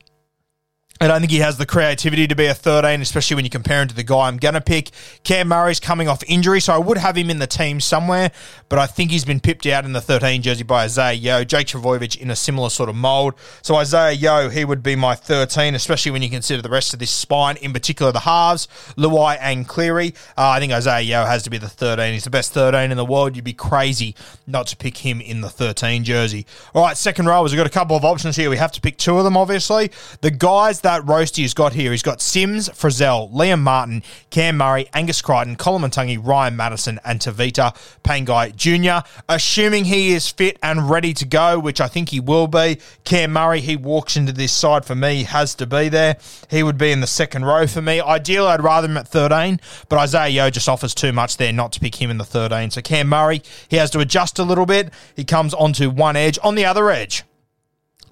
I 1.03 1.09
don't 1.09 1.19
think 1.19 1.33
he 1.33 1.39
has 1.39 1.59
the 1.59 1.67
creativity 1.67 2.29
to 2.29 2.37
be 2.37 2.47
a 2.47 2.55
13, 2.55 3.01
especially 3.01 3.35
when 3.35 3.45
you 3.45 3.51
compare 3.51 3.83
him 3.83 3.89
to 3.89 3.95
the 3.95 4.05
guy 4.05 4.29
I'm 4.29 4.37
going 4.37 4.55
to 4.55 4.61
pick. 4.61 4.93
Cam 5.25 5.49
Murray's 5.49 5.81
coming 5.81 6.07
off 6.07 6.23
injury, 6.29 6.61
so 6.61 6.73
I 6.73 6.79
would 6.79 6.97
have 6.97 7.17
him 7.17 7.29
in 7.29 7.41
the 7.41 7.49
team 7.49 7.81
somewhere, 7.81 8.31
but 8.69 8.79
I 8.79 8.87
think 8.87 9.11
he's 9.11 9.25
been 9.25 9.41
pipped 9.41 9.67
out 9.67 9.85
in 9.85 9.95
the 9.95 10.01
13 10.01 10.43
jersey 10.43 10.63
by 10.63 10.85
Isaah 10.85 11.13
Yeo. 11.13 11.43
Jake 11.43 11.67
Trbojevic 11.67 12.17
in 12.19 12.31
a 12.31 12.37
similar 12.37 12.71
sort 12.71 12.89
of 12.89 12.95
mould. 12.95 13.35
So 13.63 13.75
Isaah 13.75 14.13
Yeo, 14.13 14.49
he 14.49 14.65
would 14.65 14.85
be 14.85 14.95
my 14.95 15.17
13, 15.17 15.75
especially 15.75 16.13
when 16.13 16.23
you 16.23 16.31
consider 16.31 16.63
the 16.63 16.69
rest 16.69 16.93
of 16.93 17.01
this 17.01 17.11
spine, 17.11 17.57
in 17.57 17.73
particular 17.73 18.13
the 18.13 18.21
halves, 18.21 18.69
Luai 18.97 19.39
and 19.41 19.67
Cleary. 19.67 20.15
Uh, 20.39 20.51
I 20.51 20.61
think 20.61 20.73
Isaah 20.73 21.01
Yeo 21.01 21.25
has 21.25 21.43
to 21.43 21.51
be 21.51 21.59
the 21.59 21.69
13. 21.69 22.13
He's 22.13 22.23
the 22.23 22.31
best 22.31 22.53
13 22.53 22.93
in 22.93 22.97
the 22.97 23.05
world. 23.05 23.35
You'd 23.35 23.45
be 23.45 23.53
crazy 23.53 24.15
not 24.47 24.69
to 24.69 24.77
pick 24.77 24.99
him 24.99 25.21
in 25.21 25.41
the 25.41 25.51
13 25.51 26.05
jersey. 26.05 26.47
All 26.75 26.83
right, 26.85 26.97
second 26.97 27.27
row, 27.27 27.43
we've 27.43 27.57
got 27.57 27.67
a 27.67 27.71
couple 27.71 27.97
of 27.97 28.05
options 28.05 28.37
here. 28.37 28.49
We 28.49 28.57
have 28.59 28.71
to 28.71 28.81
pick 28.81 28.99
two 28.99 29.19
of 29.19 29.25
them, 29.25 29.37
obviously. 29.37 29.91
The 30.21 30.31
guys 30.31 30.83
that 30.83 30.92
that 31.01 31.37
has 31.37 31.55
got 31.55 31.73
here, 31.73 31.91
he's 31.91 32.03
got 32.03 32.21
Sims, 32.21 32.69
Frizell, 32.69 33.33
Liam 33.33 33.61
Martin, 33.61 34.03
Cam 34.31 34.57
Murray, 34.57 34.89
Angus 34.93 35.23
Crichton, 35.23 35.57
Colin 35.57 35.83
Muntungi, 35.83 36.19
Ryan 36.23 36.57
Matterson, 36.57 37.01
and 37.05 37.21
Tevita 37.21 37.75
Pangai 38.03 38.55
Jr. 38.55 39.07
Assuming 39.29 39.85
he 39.85 40.13
is 40.13 40.29
fit 40.29 40.59
and 40.63 40.91
ready 40.91 41.15
to 41.15 41.25
go, 41.25 41.59
which 41.59 41.81
I 41.81 41.89
think 41.89 42.11
he 42.11 42.21
will 42.21 42.47
be. 42.47 42.79
Cam 43.05 43.33
Murray, 43.33 43.61
he 43.61 43.77
walks 43.77 44.17
into 44.17 44.33
this 44.33 44.53
side 44.53 44.85
for 44.85 44.95
me, 44.95 45.25
has 45.25 45.55
to 45.57 45.67
be 45.67 45.89
there. 45.89 46.17
He 46.51 46.63
would 46.63 46.79
be 46.79 46.93
in 46.93 47.01
the 47.01 47.07
second 47.07 47.45
row 47.45 47.67
for 47.67 47.83
me. 47.83 48.01
Ideally, 48.01 48.49
I'd 48.49 48.63
rather 48.63 48.89
him 48.89 48.97
at 48.97 49.09
13, 49.09 49.61
but 49.89 49.99
Isaah 49.99 50.29
Yeo 50.29 50.51
just 50.51 50.69
offers 50.69 50.95
too 50.95 51.13
much 51.13 51.37
there 51.37 51.53
not 51.53 51.73
to 51.73 51.81
pick 51.81 52.01
him 52.01 52.11
in 52.11 52.19
the 52.19 52.25
13. 52.25 52.71
So 52.71 52.83
Cam 52.83 53.09
Murray, 53.09 53.43
he 53.69 53.77
has 53.77 53.91
to 53.91 54.01
adjust 54.01 54.39
a 54.39 54.45
little 54.45 54.67
bit. 54.67 54.93
He 55.17 55.25
comes 55.25 55.55
onto 55.55 55.91
one 55.91 56.17
edge. 56.17 56.39
On 56.43 56.55
the 56.55 56.65
other 56.65 56.91
edge, 56.91 57.25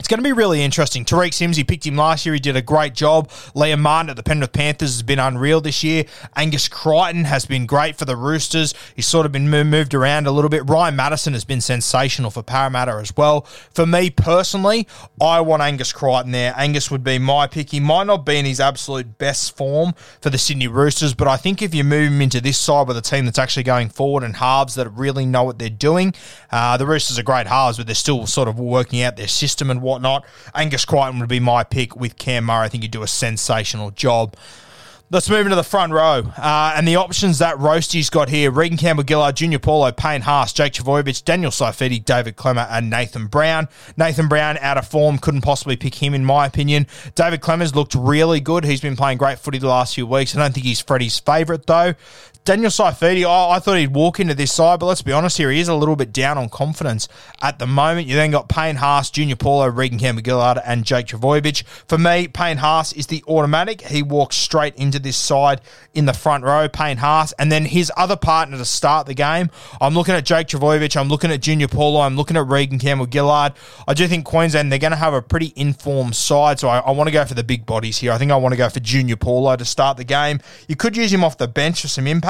it's 0.01 0.09
going 0.09 0.17
to 0.17 0.25
be 0.25 0.33
really 0.33 0.63
interesting. 0.63 1.05
Tariq 1.05 1.35
Sims, 1.35 1.59
he 1.59 1.63
picked 1.63 1.87
him 1.87 1.95
last 1.95 2.25
year. 2.25 2.33
He 2.33 2.41
did 2.41 2.57
a 2.57 2.63
great 2.63 2.95
job. 2.95 3.29
Liam 3.55 3.81
Martin 3.81 4.09
at 4.09 4.17
the 4.17 4.23
Penrith 4.23 4.51
Panthers 4.51 4.95
has 4.95 5.03
been 5.03 5.19
unreal 5.19 5.61
this 5.61 5.85
year. 5.85 6.07
Angus 6.37 6.69
Crichton 6.69 7.25
has 7.25 7.45
been 7.45 7.67
great 7.67 7.97
for 7.97 8.07
the 8.07 8.17
Roosters. 8.17 8.73
He's 8.97 9.07
sort 9.07 9.27
of 9.27 9.33
been 9.33 9.51
moved 9.51 9.93
around 9.93 10.27
a 10.27 10.31
little 10.31 10.49
bit. 10.49 10.67
Ryan 10.67 10.97
Matterson 10.97 11.35
has 11.35 11.45
been 11.45 11.61
sensational 11.61 12.31
for 12.31 12.43
Parramatta 12.43 12.93
as 12.93 13.15
well. 13.15 13.43
For 13.75 13.85
me 13.85 14.09
personally, 14.09 14.89
I 15.21 15.43
want 15.43 15.61
Angus 15.61 15.93
Crichton 15.93 16.33
there. 16.33 16.55
Angus 16.57 16.91
would 16.91 17.05
be 17.05 17.19
my 17.19 17.47
pick. 17.47 17.69
He 17.69 17.79
might 17.79 18.07
not 18.07 18.25
be 18.25 18.39
in 18.39 18.47
his 18.47 18.59
absolute 18.59 19.19
best 19.19 19.55
form 19.55 19.93
for 20.23 20.31
the 20.31 20.39
Sydney 20.39 20.67
Roosters, 20.67 21.13
but 21.13 21.29
I 21.29 21.37
think 21.37 21.61
if 21.61 21.75
you 21.75 21.85
move 21.85 22.11
him 22.11 22.23
into 22.23 22.41
this 22.41 22.57
side 22.57 22.89
with 22.89 22.97
a 22.97 23.03
team 23.03 23.27
that's 23.27 23.39
actually 23.39 23.65
going 23.65 23.91
forward 23.91 24.25
and 24.25 24.37
halves 24.37 24.77
that 24.77 24.89
really 24.93 25.27
know 25.27 25.45
what 25.45 25.59
they're 25.59 25.69
doing, 25.69 26.15
uh, 26.51 26.79
the 26.79 26.87
Roosters 26.87 27.19
are 27.19 27.23
great 27.23 27.47
halves, 27.47 27.77
but 27.77 27.85
they're 27.85 27.95
still 27.95 28.27
sort 28.27 28.49
of 28.49 28.59
working 28.59 29.03
out 29.03 29.19
their 29.19 29.29
system 29.29 29.71
and 29.71 29.90
whatnot. 29.91 30.25
Angus 30.55 30.85
Crichton 30.85 31.19
would 31.21 31.29
be 31.29 31.41
my 31.41 31.65
pick 31.65 31.97
with 31.97 32.17
Cam 32.17 32.45
Murray. 32.45 32.67
I 32.67 32.69
think 32.69 32.83
he'd 32.83 32.91
do 32.91 33.03
a 33.03 33.09
sensational 33.09 33.91
job. 33.91 34.37
Let's 35.13 35.29
move 35.29 35.45
into 35.45 35.57
the 35.57 35.65
front 35.65 35.93
row. 35.93 36.23
Uh, 36.39 36.73
and 36.77 36.87
the 36.87 36.95
options 36.95 37.41
that 37.41 37.59
Roasty's 37.59 38.09
got 38.11 38.29
here 38.29 38.53
Reagan 38.53 38.79
Campbell-Gillard, 38.79 39.35
Junior 39.35 39.59
Paulo, 39.59 39.91
Payne 39.91 40.21
Haas, 40.21 40.53
Jake 40.53 40.73
Trbojevic, 40.73 41.25
Daniel 41.25 41.51
Saifiti, 41.51 42.05
David 42.05 42.37
Klemmer, 42.37 42.69
and 42.71 42.89
Nathan 42.89 43.27
Brown. 43.27 43.69
Nathan 43.97 44.29
Brown 44.29 44.57
out 44.59 44.79
of 44.79 44.87
form, 44.87 45.19
couldn't 45.19 45.41
possibly 45.41 45.75
pick 45.75 45.97
him 45.97 46.15
in 46.15 46.25
my 46.25 46.47
opinion. 46.47 46.87
David 47.17 47.41
Klemmer's 47.41 47.75
looked 47.75 47.97
really 47.97 48.39
good. 48.39 48.63
He's 48.63 48.81
been 48.81 48.95
playing 48.95 49.19
great 49.19 49.41
footy 49.41 49.59
the 49.59 49.67
last 49.67 49.97
few 49.97 50.07
weeks. 50.07 50.37
I 50.37 50.39
don't 50.39 50.55
think 50.55 50.65
he's 50.65 50.81
Freddie's 50.81 51.19
favourite 51.19 51.67
though. 51.67 51.95
Daniel 52.43 52.71
Saifiti, 52.71 53.23
oh, 53.25 53.51
I 53.51 53.59
thought 53.59 53.77
he'd 53.77 53.95
walk 53.95 54.19
into 54.19 54.35
this 54.35 54.51
side, 54.51 54.81
but 54.81 54.87
let's 54.87 55.03
be 55.03 55.13
honest 55.13 55.37
here, 55.37 55.51
he 55.51 55.61
is 55.61 55.69
a 55.69 55.75
little 55.75 55.95
bit 55.95 56.11
down 56.11 56.39
on 56.39 56.49
confidence 56.49 57.07
at 57.43 57.59
the 57.59 57.67
moment. 57.67 58.09
You 58.09 58.15
then 58.15 58.31
got 58.31 58.49
Payne 58.49 58.77
Haas, 58.77 59.11
Junior 59.11 59.37
Paulo, 59.37 59.69
Reagan 59.69 59.99
Campbell-Gillard, 59.99 60.59
and 60.65 60.87
Jake 60.87 61.09
Trbojevic. 61.09 61.65
For 61.87 61.99
me, 61.99 62.29
Payne 62.29 62.57
Haas 62.57 62.95
is 62.95 63.09
the 63.09 63.23
automatic. 63.29 63.83
He 63.83 64.03
walks 64.03 64.37
straight 64.37 64.75
into 64.77 64.99
this 64.99 65.19
side 65.19 65.61
in 65.93 66.07
the 66.07 66.15
front 66.15 66.43
row, 66.43 66.67
Payne 66.67 66.97
Haas, 66.97 67.33
and 67.33 67.53
then 67.53 67.67
his 67.67 67.93
other 67.95 68.17
partner 68.17 68.57
to 68.57 68.65
start 68.65 69.07
the 69.07 69.13
game. 69.13 69.51
I'm 69.79 69.93
looking 69.93 70.15
at 70.15 70.25
Jake 70.25 70.49
Trbojevic, 70.49 70.97
I'm 70.99 71.09
looking 71.09 71.31
at 71.31 71.43
Junior 71.43 71.69
Paulo, 71.69 72.01
I'm 72.01 72.17
looking 72.17 72.39
at 72.39 72.47
Reagan 72.47 72.79
Campbell-Gillard. 72.79 73.53
I 73.87 73.93
do 73.93 74.09
think 74.09 74.25
Queensland, 74.25 74.73
they're 74.73 74.79
going 74.79 74.93
to 74.93 74.97
have 74.97 75.13
a 75.13 75.21
pretty 75.21 75.53
informed 75.57 76.17
side, 76.17 76.59
so 76.59 76.69
I, 76.69 76.79
I 76.79 76.93
want 76.93 77.09
to 77.09 77.13
go 77.13 77.27
for 77.27 77.35
the 77.35 77.45
big 77.45 77.67
bodies 77.67 77.99
here. 77.99 78.13
I 78.13 78.19
think 78.19 78.33
I 78.33 78.37
want 78.37 78.55
to 78.55 78.59
go 78.59 78.71
for 78.71 78.81
Junior 78.81 79.17
Paulo 79.17 79.55
to 79.57 79.65
start 79.67 79.99
the 79.99 80.05
game. 80.05 80.41
You 80.69 80.75
could 80.75 80.97
use 80.97 81.13
him 81.13 81.23
off 81.23 81.37
the 81.37 81.47
bench 81.47 81.83
for 81.83 81.89
some 81.89 82.07
impact. 82.07 82.30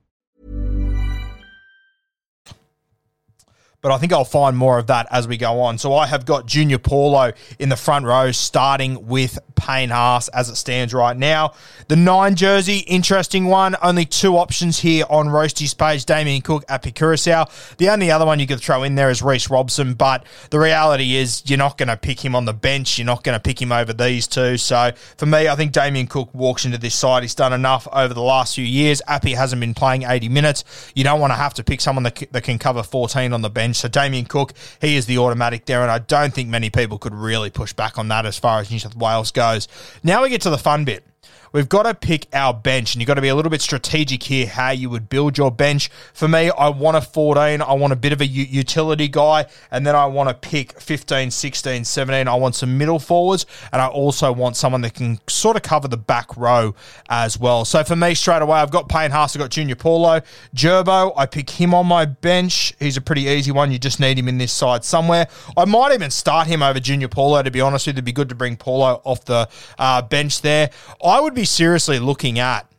But 3.81 3.91
I 3.91 3.97
think 3.97 4.13
I'll 4.13 4.23
find 4.23 4.55
more 4.55 4.77
of 4.77 4.87
that 4.87 5.07
as 5.09 5.27
we 5.27 5.37
go 5.37 5.61
on. 5.61 5.79
So 5.79 5.95
I 5.95 6.05
have 6.05 6.25
got 6.25 6.45
Junior 6.45 6.77
Paulo 6.77 7.33
in 7.57 7.69
the 7.69 7.75
front 7.75 8.05
row, 8.05 8.31
starting 8.31 9.07
with 9.07 9.39
Payne 9.55 9.89
Haas 9.89 10.27
as 10.29 10.49
it 10.49 10.55
stands 10.55 10.93
right 10.93 11.17
now. 11.17 11.53
The 11.87 11.95
nine 11.95 12.35
jersey, 12.35 12.79
interesting 12.79 13.45
one. 13.45 13.75
Only 13.81 14.05
two 14.05 14.37
options 14.37 14.79
here 14.79 15.05
on 15.09 15.29
Roasty's 15.29 15.73
page 15.73 16.05
Damien 16.05 16.41
Cook 16.41 16.63
Api 16.69 16.91
Koroisau. 16.91 17.77
The 17.77 17.89
only 17.89 18.11
other 18.11 18.25
one 18.25 18.39
you 18.39 18.45
could 18.45 18.59
throw 18.59 18.83
in 18.83 18.95
there 18.95 19.09
is 19.09 19.23
Reece 19.23 19.49
Robson, 19.49 19.95
but 19.95 20.25
the 20.51 20.59
reality 20.59 21.15
is 21.15 21.41
you're 21.47 21.57
not 21.57 21.77
going 21.77 21.89
to 21.89 21.97
pick 21.97 22.23
him 22.23 22.35
on 22.35 22.45
the 22.45 22.53
bench. 22.53 22.99
You're 22.99 23.05
not 23.05 23.23
going 23.23 23.35
to 23.35 23.41
pick 23.41 23.59
him 23.59 23.71
over 23.71 23.93
these 23.93 24.27
two. 24.27 24.57
So 24.57 24.91
for 25.17 25.25
me, 25.25 25.47
I 25.47 25.55
think 25.55 25.71
Damien 25.71 26.05
Cook 26.05 26.33
walks 26.33 26.65
into 26.65 26.77
this 26.77 26.93
side. 26.93 27.23
He's 27.23 27.35
done 27.35 27.53
enough 27.53 27.87
over 27.91 28.13
the 28.13 28.21
last 28.21 28.55
few 28.55 28.65
years. 28.65 29.01
Appy 29.07 29.33
hasn't 29.33 29.59
been 29.59 29.73
playing 29.73 30.03
80 30.03 30.29
minutes. 30.29 30.91
You 30.93 31.03
don't 31.03 31.19
want 31.19 31.31
to 31.31 31.37
have 31.37 31.55
to 31.55 31.63
pick 31.63 31.81
someone 31.81 32.03
that, 32.03 32.23
that 32.31 32.43
can 32.43 32.59
cover 32.59 32.83
14 32.83 33.33
on 33.33 33.41
the 33.41 33.49
bench. 33.49 33.70
So 33.73 33.87
Damien 33.87 34.25
Cook, 34.25 34.53
he 34.79 34.95
is 34.95 35.05
the 35.05 35.17
automatic 35.17 35.65
there, 35.65 35.81
and 35.81 35.91
I 35.91 35.99
don't 35.99 36.33
think 36.33 36.49
many 36.49 36.69
people 36.69 36.97
could 36.97 37.13
really 37.13 37.49
push 37.49 37.73
back 37.73 37.97
on 37.97 38.07
that 38.09 38.25
as 38.25 38.37
far 38.37 38.59
as 38.59 38.71
New 38.71 38.79
South 38.79 38.95
Wales 38.95 39.31
goes. 39.31 39.67
Now 40.03 40.23
we 40.23 40.29
get 40.29 40.41
to 40.41 40.49
the 40.49 40.57
fun 40.57 40.85
bit 40.85 41.03
we've 41.51 41.69
got 41.69 41.83
to 41.83 41.93
pick 41.93 42.27
our 42.33 42.53
bench, 42.53 42.93
and 42.93 43.01
you've 43.01 43.07
got 43.07 43.15
to 43.15 43.21
be 43.21 43.27
a 43.27 43.35
little 43.35 43.49
bit 43.49 43.61
strategic 43.61 44.23
here 44.23 44.47
how 44.47 44.71
you 44.71 44.89
would 44.89 45.09
build 45.09 45.37
your 45.37 45.51
bench. 45.51 45.89
For 46.13 46.27
me, 46.27 46.49
I 46.49 46.69
want 46.69 46.97
a 46.97 47.01
14. 47.01 47.61
I 47.61 47.73
want 47.73 47.93
a 47.93 47.95
bit 47.95 48.13
of 48.13 48.21
a 48.21 48.25
utility 48.25 49.07
guy, 49.07 49.45
and 49.69 49.85
then 49.85 49.95
I 49.95 50.05
want 50.05 50.29
to 50.29 50.49
pick 50.49 50.79
15, 50.79 51.31
16, 51.31 51.83
17. 51.83 52.27
I 52.27 52.35
want 52.35 52.55
some 52.55 52.77
middle 52.77 52.99
forwards, 52.99 53.45
and 53.71 53.81
I 53.81 53.87
also 53.87 54.31
want 54.31 54.55
someone 54.55 54.81
that 54.81 54.93
can 54.93 55.19
sort 55.27 55.55
of 55.55 55.63
cover 55.63 55.87
the 55.87 55.97
back 55.97 56.35
row 56.37 56.75
as 57.09 57.39
well. 57.39 57.65
So 57.65 57.83
for 57.83 57.95
me, 57.95 58.15
straight 58.15 58.41
away, 58.41 58.59
I've 58.59 58.71
got 58.71 58.89
Payne 58.89 59.11
Haas, 59.11 59.35
I've 59.35 59.41
got 59.41 59.51
Junior 59.51 59.75
Paulo. 59.75 60.21
Gerbo, 60.55 61.13
I 61.17 61.25
pick 61.25 61.49
him 61.49 61.73
on 61.73 61.87
my 61.87 62.05
bench. 62.05 62.73
He's 62.79 62.97
a 62.97 63.01
pretty 63.01 63.23
easy 63.23 63.51
one. 63.51 63.71
You 63.71 63.79
just 63.79 63.99
need 63.99 64.17
him 64.17 64.27
in 64.27 64.37
this 64.37 64.51
side 64.51 64.83
somewhere. 64.83 65.27
I 65.57 65.65
might 65.65 65.93
even 65.93 66.11
start 66.11 66.47
him 66.47 66.63
over 66.63 66.79
Junior 66.79 67.07
Paulo, 67.07 67.41
to 67.43 67.51
be 67.51 67.61
honest 67.61 67.87
with 67.87 67.95
you. 67.95 67.97
It'd 67.97 68.05
be 68.05 68.11
good 68.11 68.29
to 68.29 68.35
bring 68.35 68.55
Paulo 68.55 69.01
off 69.03 69.25
the 69.25 69.49
uh, 69.77 70.01
bench 70.01 70.41
there. 70.41 70.69
I 71.03 71.10
would 71.19 71.33
be 71.33 71.45
seriously 71.45 71.99
looking 71.99 72.39
at 72.39 72.71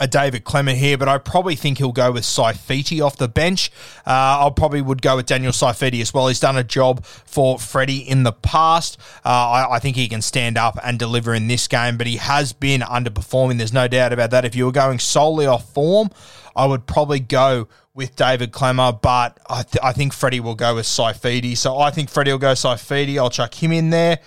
a 0.00 0.08
David 0.08 0.44
Klemmer 0.44 0.74
here, 0.74 0.98
but 0.98 1.08
I 1.08 1.18
probably 1.18 1.54
think 1.54 1.78
he'll 1.78 1.92
go 1.92 2.12
with 2.12 2.24
Saifiti 2.24 3.04
off 3.04 3.16
the 3.16 3.28
bench. 3.28 3.70
Uh, 4.06 4.46
I 4.46 4.52
probably 4.54 4.82
would 4.82 5.00
go 5.00 5.16
with 5.16 5.26
Daniel 5.26 5.52
Saifiti 5.52 6.00
as 6.00 6.12
well. 6.12 6.28
He's 6.28 6.40
done 6.40 6.56
a 6.56 6.64
job 6.64 7.04
for 7.04 7.58
Freddie 7.58 8.08
in 8.08 8.22
the 8.24 8.32
past. 8.32 8.98
Uh, 9.24 9.28
I, 9.28 9.76
I, 9.76 9.78
think 9.78 9.96
he 9.96 10.08
can 10.08 10.20
stand 10.20 10.58
up 10.58 10.78
and 10.82 10.98
deliver 10.98 11.32
in 11.32 11.46
this 11.46 11.68
game, 11.68 11.96
but 11.96 12.06
he 12.06 12.16
has 12.16 12.52
been 12.52 12.80
underperforming. 12.80 13.58
There's 13.58 13.72
no 13.72 13.86
doubt 13.86 14.12
about 14.12 14.30
that. 14.32 14.44
If 14.44 14.56
you 14.56 14.66
were 14.66 14.72
going 14.72 14.98
solely 14.98 15.46
off 15.46 15.72
form, 15.72 16.10
I 16.56 16.66
would 16.66 16.86
probably 16.86 17.20
go 17.20 17.68
with 17.94 18.16
David 18.16 18.50
Klemmer, 18.50 19.00
but 19.00 19.38
I, 19.48 19.62
th- 19.62 19.82
I 19.82 19.92
think 19.92 20.12
Freddie 20.12 20.40
will 20.40 20.56
go 20.56 20.74
with 20.74 20.86
Saifiti. 20.86 21.56
So 21.56 21.78
I 21.78 21.90
think 21.92 22.10
Freddie 22.10 22.32
will 22.32 22.38
go 22.38 22.52
Saifiti. 22.52 23.16
I'll 23.16 23.30
chuck 23.30 23.54
him 23.54 23.70
in 23.70 23.90
there 23.90 24.18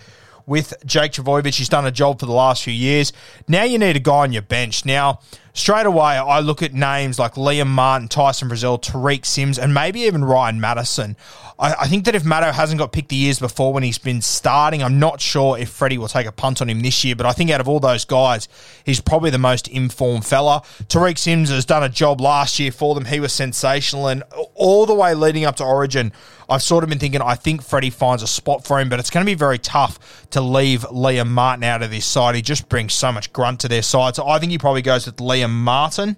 with 0.47 0.73
Jake 0.85 1.11
Trbojevic. 1.11 1.55
He's 1.55 1.69
done 1.69 1.85
a 1.85 1.91
job 1.91 2.19
for 2.19 2.25
the 2.25 2.31
last 2.31 2.63
few 2.63 2.73
years. 2.73 3.13
Now 3.47 3.63
you 3.63 3.77
need 3.77 3.95
a 3.95 3.99
guy 3.99 4.23
on 4.23 4.33
your 4.33 4.41
bench. 4.41 4.85
Now, 4.85 5.19
straight 5.53 5.85
away, 5.85 6.17
I 6.17 6.39
look 6.39 6.63
at 6.63 6.73
names 6.73 7.19
like 7.19 7.33
Liam 7.33 7.67
Martin, 7.67 8.07
Tyson 8.07 8.49
Frizell, 8.49 8.81
Tariq 8.81 9.25
Sims, 9.25 9.59
and 9.59 9.73
maybe 9.73 10.01
even 10.01 10.23
Ryan 10.25 10.59
Matterson. 10.59 11.15
I, 11.59 11.73
I, 11.81 11.87
think 11.87 12.05
that 12.05 12.15
if 12.15 12.23
Matto 12.23 12.51
hasn't 12.51 12.79
got 12.79 12.91
picked 12.91 13.09
the 13.09 13.15
years 13.15 13.39
before 13.39 13.73
when 13.73 13.83
he's 13.83 13.97
been 13.97 14.21
starting, 14.21 14.83
I'm 14.83 14.99
not 14.99 15.19
sure 15.19 15.57
if 15.57 15.69
Freddie 15.69 15.97
will 15.97 16.07
take 16.07 16.27
a 16.27 16.31
punt 16.31 16.61
on 16.61 16.69
him 16.69 16.81
this 16.81 17.03
year. 17.03 17.15
But 17.15 17.25
I 17.25 17.31
think 17.31 17.49
out 17.49 17.59
of 17.59 17.67
all 17.67 17.79
those 17.79 18.05
guys, 18.05 18.47
he's 18.85 19.01
probably 19.01 19.31
the 19.31 19.39
most 19.39 19.67
informed 19.67 20.25
fella. 20.25 20.61
Tariq 20.83 21.17
Sims 21.17 21.49
has 21.49 21.65
done 21.65 21.83
a 21.83 21.89
job 21.89 22.21
last 22.21 22.59
year 22.59 22.71
for 22.71 22.95
them. 22.95 23.05
He 23.05 23.19
was 23.19 23.33
sensational. 23.33 24.07
And 24.07 24.23
all 24.53 24.85
the 24.85 24.95
way 24.95 25.13
leading 25.15 25.45
up 25.45 25.55
to 25.57 25.63
Origin, 25.63 26.13
I've 26.49 26.61
sort 26.61 26.83
of 26.83 26.89
been 26.89 26.99
thinking, 26.99 27.21
I 27.21 27.35
think 27.35 27.61
Freddie 27.61 27.89
finds 27.89 28.23
a 28.23 28.27
spot 28.27 28.65
for 28.65 28.79
him, 28.79 28.89
but 28.89 28.99
it's 28.99 29.09
going 29.09 29.25
to 29.25 29.29
be 29.29 29.35
very 29.35 29.59
tough 29.59 30.27
to 30.31 30.41
leave 30.41 30.81
Liam 30.81 31.27
Martin 31.27 31.63
out 31.63 31.83
of 31.83 31.91
this 31.91 32.05
side. 32.05 32.35
He 32.35 32.41
just 32.41 32.69
brings 32.69 32.93
so 32.93 33.11
much 33.11 33.33
grunt 33.33 33.59
to 33.61 33.67
their 33.67 33.81
side. 33.81 34.15
So 34.15 34.27
I 34.27 34.39
think 34.39 34.51
he 34.51 34.57
probably 34.57 34.81
goes 34.81 35.05
with 35.05 35.17
Liam 35.17 35.51
Martin 35.51 36.17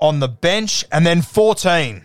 on 0.00 0.20
the 0.20 0.28
bench. 0.28 0.84
And 0.90 1.06
then 1.06 1.22
14. 1.22 2.04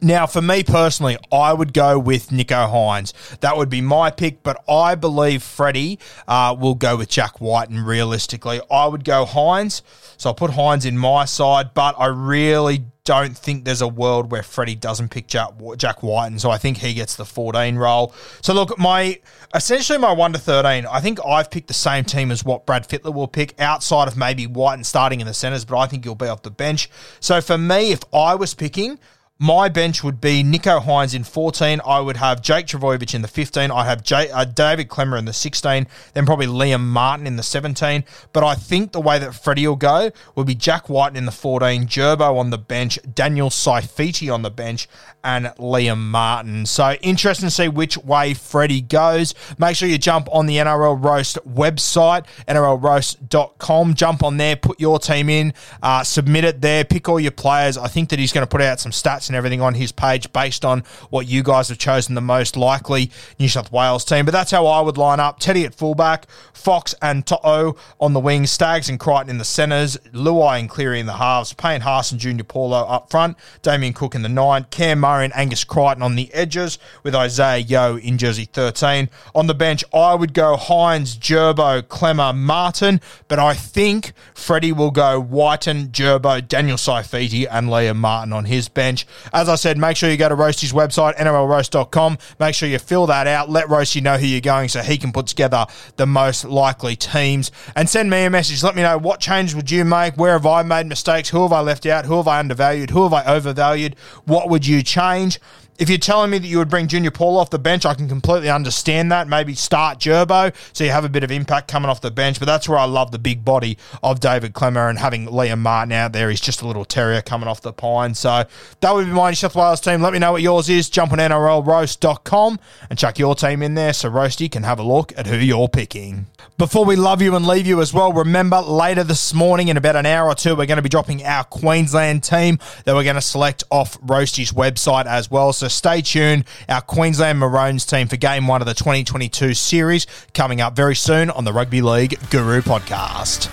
Now, 0.00 0.26
for 0.26 0.40
me 0.40 0.62
personally, 0.62 1.16
I 1.32 1.52
would 1.52 1.72
go 1.72 1.98
with 1.98 2.28
Nicho 2.28 2.70
Hynes. 2.70 3.12
That 3.40 3.56
would 3.56 3.68
be 3.68 3.80
my 3.80 4.10
pick, 4.12 4.44
but 4.44 4.62
I 4.68 4.94
believe 4.94 5.42
Freddie 5.42 5.98
uh, 6.28 6.56
will 6.58 6.76
go 6.76 6.96
with 6.96 7.08
Jack 7.08 7.40
Wighton. 7.40 7.78
And 7.78 7.86
realistically, 7.86 8.60
I 8.70 8.86
would 8.86 9.04
go 9.04 9.26
Hynes. 9.26 9.82
So 10.16 10.30
I'll 10.30 10.34
put 10.34 10.52
Hynes 10.52 10.86
in 10.86 10.96
my 10.96 11.24
side, 11.24 11.74
but 11.74 11.96
I 11.98 12.06
really 12.06 12.84
don't 13.08 13.34
think 13.36 13.64
there's 13.64 13.80
a 13.80 13.88
world 13.88 14.30
where 14.30 14.42
Freddie 14.42 14.74
doesn't 14.74 15.08
pick 15.08 15.28
Jack, 15.28 15.52
Jack 15.78 16.02
Wighton, 16.02 16.34
and 16.34 16.40
so 16.42 16.50
I 16.50 16.58
think 16.58 16.76
he 16.76 16.92
gets 16.92 17.16
the 17.16 17.24
14 17.24 17.76
role. 17.76 18.14
So 18.42 18.52
look, 18.52 18.78
my 18.78 19.18
essentially 19.54 19.98
my 19.98 20.12
1 20.12 20.34
to 20.34 20.38
13, 20.38 20.84
I 20.84 21.00
think 21.00 21.18
I've 21.24 21.50
picked 21.50 21.68
the 21.68 21.74
same 21.74 22.04
team 22.04 22.30
as 22.30 22.44
what 22.44 22.66
Brad 22.66 22.86
Fittler 22.86 23.14
will 23.14 23.26
pick, 23.26 23.58
outside 23.58 24.08
of 24.08 24.16
maybe 24.18 24.46
White 24.46 24.74
and 24.74 24.86
starting 24.86 25.22
in 25.22 25.26
the 25.26 25.32
centres, 25.32 25.64
but 25.64 25.78
I 25.78 25.86
think 25.86 26.04
he'll 26.04 26.14
be 26.14 26.26
off 26.26 26.42
the 26.42 26.50
bench. 26.50 26.90
So 27.20 27.40
for 27.40 27.56
me, 27.56 27.92
if 27.92 28.00
I 28.12 28.34
was 28.34 28.52
picking, 28.52 28.98
my 29.40 29.68
bench 29.68 30.02
would 30.02 30.20
be 30.20 30.42
Nicho 30.42 30.82
Hynes 30.82 31.14
in 31.14 31.22
14. 31.22 31.80
I 31.86 32.00
would 32.00 32.16
have 32.16 32.42
Jake 32.42 32.66
Trbojevic 32.66 33.14
in 33.14 33.22
the 33.22 33.28
15. 33.28 33.70
I'd 33.70 33.84
have 33.84 34.02
Jay, 34.02 34.28
uh, 34.30 34.44
David 34.44 34.88
Klemmer 34.88 35.16
in 35.16 35.26
the 35.26 35.32
16. 35.32 35.86
Then 36.12 36.26
probably 36.26 36.48
Liam 36.48 36.80
Martin 36.80 37.24
in 37.24 37.36
the 37.36 37.44
17. 37.44 38.04
But 38.32 38.42
I 38.42 38.56
think 38.56 38.90
the 38.90 39.00
way 39.00 39.20
that 39.20 39.36
Freddie 39.36 39.68
will 39.68 39.76
go 39.76 40.10
will 40.34 40.42
be 40.42 40.56
Jack 40.56 40.88
Wighton 40.88 41.16
in 41.16 41.24
the 41.24 41.30
14, 41.30 41.86
Gerbo 41.86 42.36
on 42.36 42.50
the 42.50 42.58
bench, 42.58 42.98
Daniel 43.14 43.48
Saifiti 43.48 44.32
on 44.32 44.42
the 44.42 44.50
bench, 44.50 44.88
and 45.22 45.46
Liam 45.58 45.98
Martin. 45.98 46.66
So 46.66 46.94
interesting 46.94 47.46
to 47.46 47.54
see 47.54 47.68
which 47.68 47.96
way 47.96 48.34
Freddie 48.34 48.80
goes. 48.80 49.34
Make 49.56 49.76
sure 49.76 49.88
you 49.88 49.98
jump 49.98 50.28
on 50.32 50.46
the 50.46 50.56
NRL 50.56 51.02
Roast 51.02 51.38
website, 51.48 52.26
nrlroast.com. 52.48 53.94
Jump 53.94 54.24
on 54.24 54.36
there, 54.36 54.56
put 54.56 54.80
your 54.80 54.98
team 54.98 55.28
in, 55.28 55.54
uh, 55.80 56.02
submit 56.02 56.42
it 56.42 56.60
there, 56.60 56.84
pick 56.84 57.08
all 57.08 57.20
your 57.20 57.30
players. 57.30 57.78
I 57.78 57.86
think 57.86 58.08
that 58.08 58.18
he's 58.18 58.32
going 58.32 58.44
to 58.44 58.50
put 58.50 58.62
out 58.62 58.80
some 58.80 58.90
stats 58.90 59.27
and 59.28 59.36
everything 59.36 59.60
on 59.60 59.74
his 59.74 59.92
page 59.92 60.32
based 60.32 60.64
on 60.64 60.82
what 61.10 61.26
you 61.26 61.42
guys 61.42 61.68
have 61.68 61.78
chosen 61.78 62.14
the 62.14 62.20
most 62.20 62.56
likely 62.56 63.10
New 63.38 63.48
South 63.48 63.72
Wales 63.72 64.04
team. 64.04 64.24
But 64.24 64.32
that's 64.32 64.50
how 64.50 64.66
I 64.66 64.80
would 64.80 64.96
line 64.96 65.20
up 65.20 65.38
Teddy 65.38 65.64
at 65.64 65.74
fullback, 65.74 66.26
Fox 66.52 66.94
and 67.00 67.26
To'o 67.26 67.76
on 68.00 68.12
the 68.12 68.20
wings, 68.20 68.50
Staggs 68.50 68.88
and 68.88 68.98
Crichton 68.98 69.30
in 69.30 69.38
the 69.38 69.44
centres, 69.44 69.96
Luai 70.12 70.60
and 70.60 70.68
Cleary 70.68 71.00
in 71.00 71.06
the 71.06 71.14
halves, 71.14 71.52
Payne 71.52 71.80
Haas 71.80 72.10
and 72.12 72.20
Junior 72.20 72.44
Paulo 72.44 72.78
up 72.86 73.10
front, 73.10 73.36
Damien 73.62 73.92
Cook 73.92 74.14
in 74.14 74.22
the 74.22 74.28
nine, 74.28 74.66
Cam 74.70 75.00
Murray 75.00 75.24
and 75.24 75.36
Angus 75.36 75.64
Crichton 75.64 76.02
on 76.02 76.16
the 76.16 76.32
edges 76.34 76.78
with 77.02 77.14
Isaah 77.14 77.58
Yeo 77.58 77.96
in 77.96 78.18
jersey 78.18 78.44
13. 78.44 79.08
On 79.34 79.46
the 79.46 79.54
bench, 79.54 79.84
I 79.92 80.14
would 80.14 80.34
go 80.34 80.56
Hynes, 80.56 81.16
Gerbo, 81.18 81.82
Klemmer, 81.82 82.36
Martin, 82.36 83.00
but 83.28 83.38
I 83.38 83.54
think 83.54 84.12
Freddie 84.34 84.72
will 84.72 84.90
go 84.90 85.20
Wighton, 85.20 85.88
Gerbo, 85.88 86.46
Daniel 86.46 86.76
Saifiti, 86.76 87.46
and 87.50 87.68
Liam 87.68 87.96
Martin 87.96 88.32
on 88.32 88.46
his 88.46 88.68
bench. 88.68 89.06
As 89.32 89.48
I 89.48 89.54
said, 89.54 89.78
make 89.78 89.96
sure 89.96 90.10
you 90.10 90.16
go 90.16 90.28
to 90.28 90.34
Roasty's 90.34 90.72
website, 90.72 91.16
nrlroast.com. 91.16 92.18
Make 92.38 92.54
sure 92.54 92.68
you 92.68 92.78
fill 92.78 93.06
that 93.06 93.26
out. 93.26 93.50
Let 93.50 93.68
Roasty 93.68 94.02
know 94.02 94.18
who 94.18 94.26
you're 94.26 94.40
going 94.40 94.68
so 94.68 94.80
he 94.80 94.98
can 94.98 95.12
put 95.12 95.26
together 95.26 95.66
the 95.96 96.06
most 96.06 96.44
likely 96.44 96.96
teams. 96.96 97.50
And 97.76 97.88
send 97.88 98.10
me 98.10 98.24
a 98.24 98.30
message. 98.30 98.62
Let 98.62 98.76
me 98.76 98.82
know 98.82 98.98
what 98.98 99.20
changes 99.20 99.54
would 99.54 99.70
you 99.70 99.84
make? 99.84 100.16
Where 100.16 100.32
have 100.32 100.46
I 100.46 100.62
made 100.62 100.86
mistakes? 100.86 101.28
Who 101.28 101.42
have 101.42 101.52
I 101.52 101.60
left 101.60 101.86
out? 101.86 102.06
Who 102.06 102.16
have 102.16 102.28
I 102.28 102.38
undervalued? 102.38 102.90
Who 102.90 103.02
have 103.04 103.12
I 103.12 103.24
overvalued? 103.24 103.96
What 104.24 104.48
would 104.48 104.66
you 104.66 104.82
change? 104.82 105.38
If 105.78 105.88
you're 105.88 105.96
telling 105.96 106.30
me 106.30 106.38
that 106.38 106.46
you 106.48 106.58
would 106.58 106.68
bring 106.68 106.88
Junior 106.88 107.12
Paul 107.12 107.38
off 107.38 107.50
the 107.50 107.58
bench, 107.58 107.86
I 107.86 107.94
can 107.94 108.08
completely 108.08 108.50
understand 108.50 109.12
that. 109.12 109.28
Maybe 109.28 109.54
start 109.54 110.00
Gerbo 110.00 110.52
so 110.72 110.82
you 110.82 110.90
have 110.90 111.04
a 111.04 111.08
bit 111.08 111.22
of 111.22 111.30
impact 111.30 111.68
coming 111.68 111.88
off 111.88 112.00
the 112.00 112.10
bench. 112.10 112.40
But 112.40 112.46
that's 112.46 112.68
where 112.68 112.78
I 112.78 112.84
love 112.84 113.12
the 113.12 113.18
big 113.20 113.44
body 113.44 113.78
of 114.02 114.18
David 114.18 114.54
Klemmer 114.54 114.90
and 114.90 114.98
having 114.98 115.28
Liam 115.28 115.60
Martin 115.60 115.92
out 115.92 116.12
there. 116.12 116.30
He's 116.30 116.40
just 116.40 116.62
a 116.62 116.66
little 116.66 116.84
terrier 116.84 117.22
coming 117.22 117.48
off 117.48 117.60
the 117.60 117.72
pine. 117.72 118.14
So 118.14 118.44
that 118.80 118.92
would 118.92 119.06
be 119.06 119.12
my 119.12 119.30
New 119.30 119.36
South 119.36 119.54
Wales 119.54 119.80
team. 119.80 120.02
Let 120.02 120.12
me 120.12 120.18
know 120.18 120.32
what 120.32 120.42
yours 120.42 120.68
is. 120.68 120.90
Jump 120.90 121.12
on 121.12 121.18
NRLroast.com 121.18 122.58
and 122.90 122.98
chuck 122.98 123.20
your 123.20 123.36
team 123.36 123.62
in 123.62 123.74
there 123.74 123.92
so 123.92 124.10
Roasty 124.10 124.50
can 124.50 124.64
have 124.64 124.80
a 124.80 124.82
look 124.82 125.12
at 125.16 125.28
who 125.28 125.36
you're 125.36 125.68
picking. 125.68 126.26
Before 126.56 126.84
we 126.84 126.96
love 126.96 127.22
you 127.22 127.36
and 127.36 127.46
leave 127.46 127.68
you 127.68 127.80
as 127.80 127.94
well, 127.94 128.12
remember 128.12 128.60
later 128.60 129.04
this 129.04 129.32
morning 129.32 129.68
in 129.68 129.76
about 129.76 129.94
an 129.94 130.06
hour 130.06 130.26
or 130.26 130.34
two, 130.34 130.56
we're 130.56 130.66
going 130.66 130.74
to 130.74 130.82
be 130.82 130.88
dropping 130.88 131.24
our 131.24 131.44
Queensland 131.44 132.24
team 132.24 132.58
that 132.84 132.96
we're 132.96 133.04
going 133.04 133.14
to 133.14 133.22
select 133.22 133.62
off 133.70 133.96
Roasty's 134.02 134.50
website 134.50 135.06
as 135.06 135.30
well. 135.30 135.52
Stay 135.68 136.02
tuned. 136.02 136.44
Our 136.68 136.80
Queensland 136.80 137.38
Maroons 137.38 137.84
team 137.84 138.08
for 138.08 138.16
game 138.16 138.46
one 138.46 138.60
of 138.60 138.66
the 138.66 138.74
2022 138.74 139.54
series 139.54 140.06
coming 140.34 140.60
up 140.60 140.74
very 140.74 140.96
soon 140.96 141.30
on 141.30 141.44
the 141.44 141.52
Rugby 141.52 141.82
League 141.82 142.18
Guru 142.30 142.60
podcast. 142.60 143.48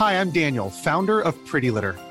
Hi, 0.00 0.18
I'm 0.18 0.30
Daniel, 0.30 0.70
founder 0.70 1.20
of 1.20 1.34
Pretty 1.44 1.70
Litter. 1.70 1.94